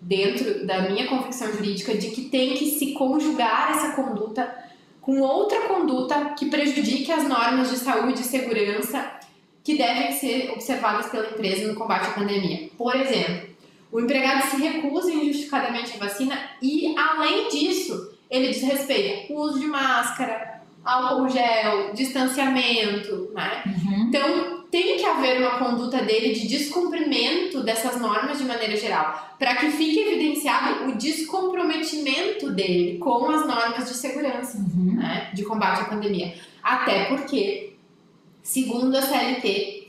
dentro 0.00 0.66
da 0.66 0.82
minha 0.82 1.06
convicção 1.06 1.52
jurídica, 1.52 1.96
de 1.96 2.10
que 2.10 2.22
tem 2.22 2.54
que 2.54 2.66
se 2.70 2.92
conjugar 2.92 3.72
essa 3.72 3.92
conduta 3.92 4.52
com 5.00 5.20
outra 5.20 5.60
conduta 5.62 6.34
que 6.38 6.46
prejudique 6.46 7.10
as 7.10 7.26
normas 7.26 7.70
de 7.70 7.78
saúde 7.78 8.20
e 8.20 8.24
segurança 8.24 9.18
que 9.64 9.76
devem 9.76 10.12
ser 10.12 10.50
observadas 10.52 11.06
pela 11.10 11.30
empresa 11.30 11.68
no 11.68 11.74
combate 11.74 12.08
à 12.08 12.12
pandemia. 12.12 12.70
Por 12.76 12.94
exemplo, 12.94 13.50
o 13.92 14.00
empregado 14.00 14.42
se 14.50 14.56
recusa 14.56 15.12
injustificadamente 15.12 15.96
à 15.96 15.98
vacina 15.98 16.38
e, 16.62 16.94
além 16.96 17.48
disso, 17.48 18.14
ele 18.30 18.48
desrespeita 18.48 19.32
o 19.32 19.40
uso 19.40 19.58
de 19.58 19.66
máscara, 19.66 20.62
álcool 20.84 21.28
gel, 21.28 21.92
distanciamento, 21.92 23.30
né? 23.34 23.62
Uhum. 23.66 24.06
Então, 24.08 24.59
tem 24.70 24.96
que 24.96 25.04
haver 25.04 25.40
uma 25.40 25.58
conduta 25.58 26.00
dele 26.02 26.32
de 26.32 26.46
descumprimento 26.46 27.62
dessas 27.62 28.00
normas 28.00 28.38
de 28.38 28.44
maneira 28.44 28.76
geral, 28.76 29.34
para 29.38 29.56
que 29.56 29.70
fique 29.70 29.98
evidenciado 29.98 30.88
o 30.88 30.96
descomprometimento 30.96 32.50
dele 32.52 32.98
com 32.98 33.28
as 33.30 33.46
normas 33.46 33.88
de 33.88 33.94
segurança, 33.94 34.58
uhum. 34.58 34.94
né, 34.94 35.30
de 35.34 35.42
combate 35.42 35.80
à 35.80 35.84
pandemia. 35.86 36.34
Até 36.62 37.06
porque, 37.06 37.72
segundo 38.42 38.96
a 38.96 39.02
CLT, 39.02 39.88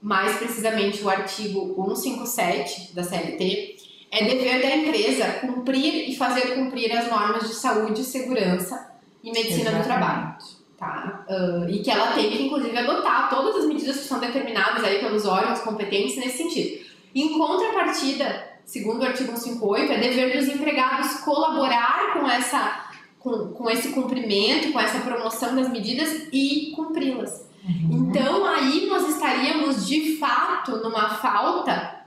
mais 0.00 0.36
precisamente 0.38 1.02
o 1.02 1.10
artigo 1.10 1.74
157 1.74 2.94
da 2.94 3.04
CLT, 3.04 3.76
é 4.10 4.24
dever 4.24 4.62
da 4.62 4.76
empresa 4.76 5.26
cumprir 5.40 6.10
e 6.10 6.16
fazer 6.16 6.54
cumprir 6.54 6.92
as 6.92 7.08
normas 7.08 7.48
de 7.48 7.54
saúde, 7.54 8.02
segurança 8.02 8.90
e 9.22 9.30
medicina 9.30 9.70
Exatamente. 9.70 9.82
do 9.82 9.86
trabalho. 9.86 10.61
Tá? 10.82 11.24
Uh, 11.28 11.70
e 11.70 11.78
que 11.78 11.88
ela 11.88 12.08
tem 12.08 12.28
que, 12.28 12.42
inclusive, 12.42 12.76
adotar 12.76 13.30
todas 13.30 13.54
as 13.54 13.66
medidas 13.66 13.98
que 13.98 14.02
são 14.02 14.18
determinadas 14.18 14.82
aí 14.82 14.98
pelos 14.98 15.24
órgãos 15.24 15.60
competentes 15.60 16.16
nesse 16.16 16.38
sentido. 16.38 16.84
Em 17.14 17.38
contrapartida, 17.38 18.48
segundo 18.64 19.00
o 19.00 19.06
artigo 19.06 19.28
158, 19.28 19.92
é 19.92 19.96
dever 19.98 20.36
dos 20.36 20.48
empregados 20.48 21.20
colaborar 21.20 22.14
com, 22.14 22.28
essa, 22.28 22.90
com, 23.20 23.52
com 23.52 23.70
esse 23.70 23.90
cumprimento, 23.90 24.72
com 24.72 24.80
essa 24.80 24.98
promoção 24.98 25.54
das 25.54 25.70
medidas 25.70 26.26
e 26.32 26.72
cumpri-las. 26.74 27.48
Uhum. 27.64 28.08
Então, 28.10 28.44
aí 28.44 28.86
nós 28.86 29.08
estaríamos, 29.08 29.86
de 29.86 30.16
fato, 30.16 30.78
numa 30.78 31.10
falta 31.10 32.06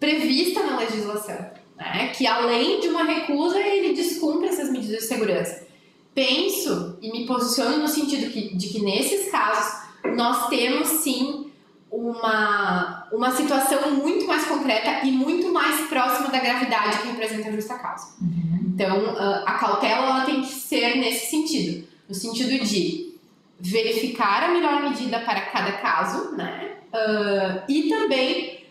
prevista 0.00 0.62
na 0.62 0.78
legislação, 0.78 1.50
né? 1.76 2.10
que 2.16 2.26
além 2.26 2.80
de 2.80 2.88
uma 2.88 3.04
recusa, 3.04 3.58
ele 3.58 3.92
descumpre 3.92 4.48
essas 4.48 4.70
medidas 4.70 5.02
de 5.02 5.08
segurança. 5.08 5.63
Penso 6.14 6.98
e 7.02 7.10
me 7.10 7.26
posiciono 7.26 7.78
no 7.78 7.88
sentido 7.88 8.30
que, 8.30 8.54
de 8.56 8.68
que 8.68 8.80
nesses 8.80 9.30
casos 9.30 9.82
nós 10.16 10.48
temos 10.48 10.86
sim 10.88 11.50
uma, 11.90 13.08
uma 13.12 13.30
situação 13.30 13.92
muito 13.92 14.26
mais 14.26 14.44
concreta 14.44 15.06
e 15.06 15.10
muito 15.12 15.52
mais 15.52 15.88
próxima 15.88 16.28
da 16.28 16.38
gravidade 16.38 16.98
que 16.98 17.08
representa 17.08 17.48
a 17.48 17.52
justa 17.52 17.78
causa. 17.78 18.14
Uhum. 18.20 18.72
Então, 18.74 19.16
a 19.46 19.52
cautela 19.54 20.06
ela 20.06 20.24
tem 20.24 20.40
que 20.40 20.48
ser 20.48 20.96
nesse 20.96 21.30
sentido, 21.30 21.86
no 22.08 22.14
sentido 22.14 22.64
de 22.64 23.14
verificar 23.60 24.42
a 24.44 24.48
melhor 24.48 24.82
medida 24.82 25.20
para 25.20 25.40
cada 25.42 25.72
caso, 25.72 26.32
né? 26.36 26.72
Uh, 26.92 27.62
e 27.68 27.88
também 27.88 28.64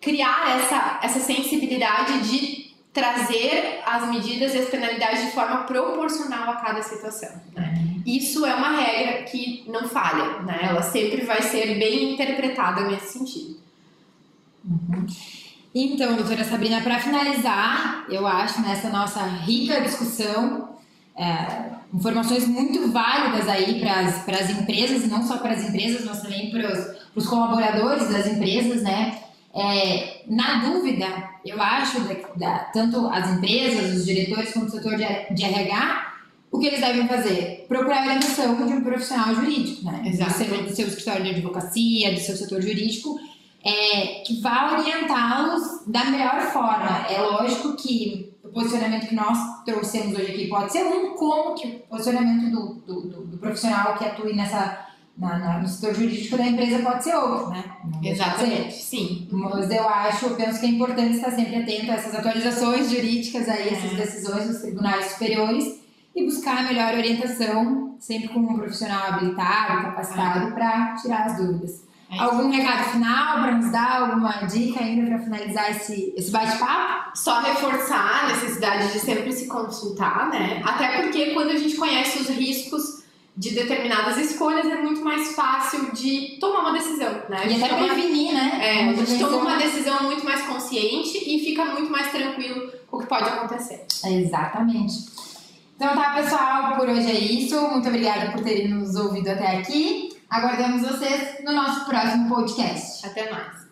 criar 0.00 0.58
essa, 0.58 1.00
essa 1.02 1.20
sensibilidade 1.20 2.28
de 2.28 2.63
trazer 2.94 3.82
as 3.84 4.08
medidas 4.08 4.54
e 4.54 4.58
as 4.58 4.68
penalidades 4.68 5.26
de 5.26 5.32
forma 5.32 5.64
proporcional 5.64 6.48
a 6.52 6.56
cada 6.56 6.80
situação. 6.80 7.28
Né? 7.52 7.74
Isso 8.06 8.46
é 8.46 8.54
uma 8.54 8.76
regra 8.76 9.24
que 9.24 9.64
não 9.66 9.88
falha, 9.88 10.40
né? 10.42 10.60
ela 10.62 10.80
sempre 10.80 11.24
vai 11.24 11.42
ser 11.42 11.76
bem 11.76 12.14
interpretada 12.14 12.82
nesse 12.82 13.18
sentido. 13.18 13.56
Uhum. 14.64 15.06
Então, 15.74 16.14
doutora 16.14 16.44
Sabrina, 16.44 16.80
para 16.82 17.00
finalizar, 17.00 18.06
eu 18.08 18.24
acho 18.28 18.62
nessa 18.62 18.88
nossa 18.90 19.20
rica 19.24 19.80
discussão, 19.80 20.68
é, 21.16 21.70
informações 21.92 22.46
muito 22.46 22.92
válidas 22.92 23.48
aí 23.48 23.80
para 23.80 24.38
as 24.38 24.50
empresas, 24.50 25.02
e 25.02 25.08
não 25.08 25.26
só 25.26 25.38
para 25.38 25.52
as 25.52 25.68
empresas, 25.68 26.04
mas 26.04 26.22
também 26.22 26.48
para 26.52 26.96
os 27.16 27.26
colaboradores 27.26 28.08
das 28.08 28.28
empresas, 28.28 28.82
né? 28.82 29.23
É, 29.54 30.22
na 30.26 30.64
dúvida, 30.64 31.06
eu 31.44 31.62
acho, 31.62 32.00
da, 32.00 32.14
da, 32.34 32.58
tanto 32.72 33.06
as 33.06 33.30
empresas, 33.30 33.96
os 33.96 34.04
diretores, 34.04 34.52
quanto 34.52 34.66
o 34.66 34.70
setor 34.70 34.96
de, 34.96 35.34
de 35.34 35.44
RH, 35.44 36.14
o 36.50 36.58
que 36.58 36.66
eles 36.66 36.80
devem 36.80 37.06
fazer? 37.06 37.64
Procurar 37.68 37.98
a 37.98 38.06
orientação 38.06 38.56
de 38.56 38.72
um 38.72 38.82
profissional 38.82 39.34
jurídico, 39.34 39.84
né? 39.84 40.02
Exato. 40.06 40.32
Do 40.32 40.36
seu, 40.36 40.62
do 40.64 40.74
seu 40.74 40.88
escritório 40.88 41.24
de 41.24 41.30
advocacia, 41.30 42.12
do 42.12 42.20
seu 42.20 42.36
setor 42.36 42.62
jurídico, 42.62 43.18
é, 43.64 44.22
que 44.26 44.40
vá 44.40 44.78
orientá-los 44.78 45.84
da 45.86 46.04
melhor 46.06 46.40
forma. 46.52 47.06
É 47.08 47.20
lógico 47.20 47.76
que 47.76 48.34
o 48.42 48.48
posicionamento 48.48 49.08
que 49.08 49.14
nós 49.14 49.38
trouxemos 49.64 50.18
hoje 50.18 50.32
aqui 50.32 50.48
pode 50.48 50.70
ser 50.70 50.84
um, 50.84 51.14
como 51.14 51.54
que 51.54 51.66
o 51.66 51.78
posicionamento 51.88 52.50
do, 52.50 52.74
do, 52.74 53.00
do, 53.08 53.26
do 53.26 53.38
profissional 53.38 53.96
que 53.96 54.04
atue 54.04 54.34
nessa 54.34 54.83
na, 55.16 55.38
na, 55.38 55.58
no 55.60 55.68
setor 55.68 55.94
jurídico 55.94 56.36
da 56.36 56.46
empresa 56.46 56.82
pode 56.82 57.04
ser 57.04 57.14
outro, 57.14 57.50
né? 57.50 57.64
Não 57.84 58.04
Exatamente, 58.04 58.74
sim. 58.74 59.28
Mas 59.30 59.70
eu 59.70 59.88
acho, 59.88 60.26
eu 60.26 60.34
penso 60.34 60.60
que 60.60 60.66
é 60.66 60.70
importante 60.70 61.16
estar 61.16 61.30
sempre 61.30 61.56
atento 61.56 61.92
a 61.92 61.94
essas 61.94 62.14
atualizações 62.14 62.90
jurídicas 62.90 63.48
aí, 63.48 63.68
essas 63.68 63.92
é. 63.92 63.96
decisões 63.96 64.48
dos 64.48 64.60
tribunais 64.60 65.06
superiores 65.12 65.80
e 66.14 66.24
buscar 66.24 66.58
a 66.58 66.62
melhor 66.62 66.94
orientação, 66.94 67.96
sempre 67.98 68.28
com 68.28 68.40
um 68.40 68.56
profissional 68.56 69.12
habilitado, 69.12 69.82
capacitado, 69.82 70.48
é. 70.48 70.50
para 70.50 70.94
tirar 70.96 71.26
as 71.26 71.36
dúvidas. 71.36 71.84
É 72.10 72.18
Algum 72.18 72.50
recado 72.50 72.90
final 72.90 73.40
para 73.40 73.52
nos 73.52 73.72
dar? 73.72 74.02
Alguma 74.02 74.32
dica 74.46 74.80
ainda 74.80 75.06
para 75.08 75.18
finalizar 75.18 75.70
esse, 75.70 76.12
esse 76.16 76.30
bate-papo? 76.30 77.16
Só 77.16 77.40
reforçar 77.40 78.24
a 78.24 78.26
necessidade 78.28 78.92
de 78.92 78.98
sempre 79.00 79.32
se 79.32 79.46
consultar, 79.46 80.28
né? 80.28 80.60
Até 80.64 81.02
porque 81.02 81.32
quando 81.32 81.50
a 81.50 81.56
gente 81.56 81.76
conhece 81.76 82.18
os 82.18 82.28
riscos 82.28 83.03
de 83.36 83.50
determinadas 83.50 84.16
escolhas 84.18 84.64
é 84.66 84.76
muito 84.76 85.04
mais 85.04 85.34
fácil 85.34 85.92
de 85.92 86.36
tomar 86.38 86.60
uma 86.60 86.72
decisão, 86.72 87.22
né? 87.28 87.46
E 87.48 87.62
até 87.62 87.74
prevenir, 87.74 88.32
né? 88.32 88.58
É, 88.62 88.88
a 88.90 88.92
gente 88.92 89.18
toma 89.18 89.36
uma 89.38 89.56
decisão 89.56 90.04
muito 90.04 90.24
mais 90.24 90.42
consciente 90.42 91.18
e 91.18 91.40
fica 91.44 91.64
muito 91.64 91.90
mais 91.90 92.12
tranquilo 92.12 92.72
com 92.88 92.98
o 92.98 93.00
que 93.00 93.06
pode 93.06 93.24
acontecer. 93.24 93.84
Exatamente. 94.04 95.12
Então 95.76 95.94
tá, 95.94 96.14
pessoal, 96.14 96.76
por 96.76 96.88
hoje 96.88 97.10
é 97.10 97.18
isso. 97.18 97.60
Muito 97.68 97.88
obrigada 97.88 98.30
por 98.30 98.42
terem 98.42 98.68
nos 98.68 98.94
ouvido 98.94 99.28
até 99.28 99.58
aqui. 99.58 100.16
Aguardamos 100.30 100.82
vocês 100.82 101.44
no 101.44 101.52
nosso 101.52 101.84
próximo 101.86 102.28
podcast. 102.28 103.04
Até 103.04 103.30
mais. 103.30 103.63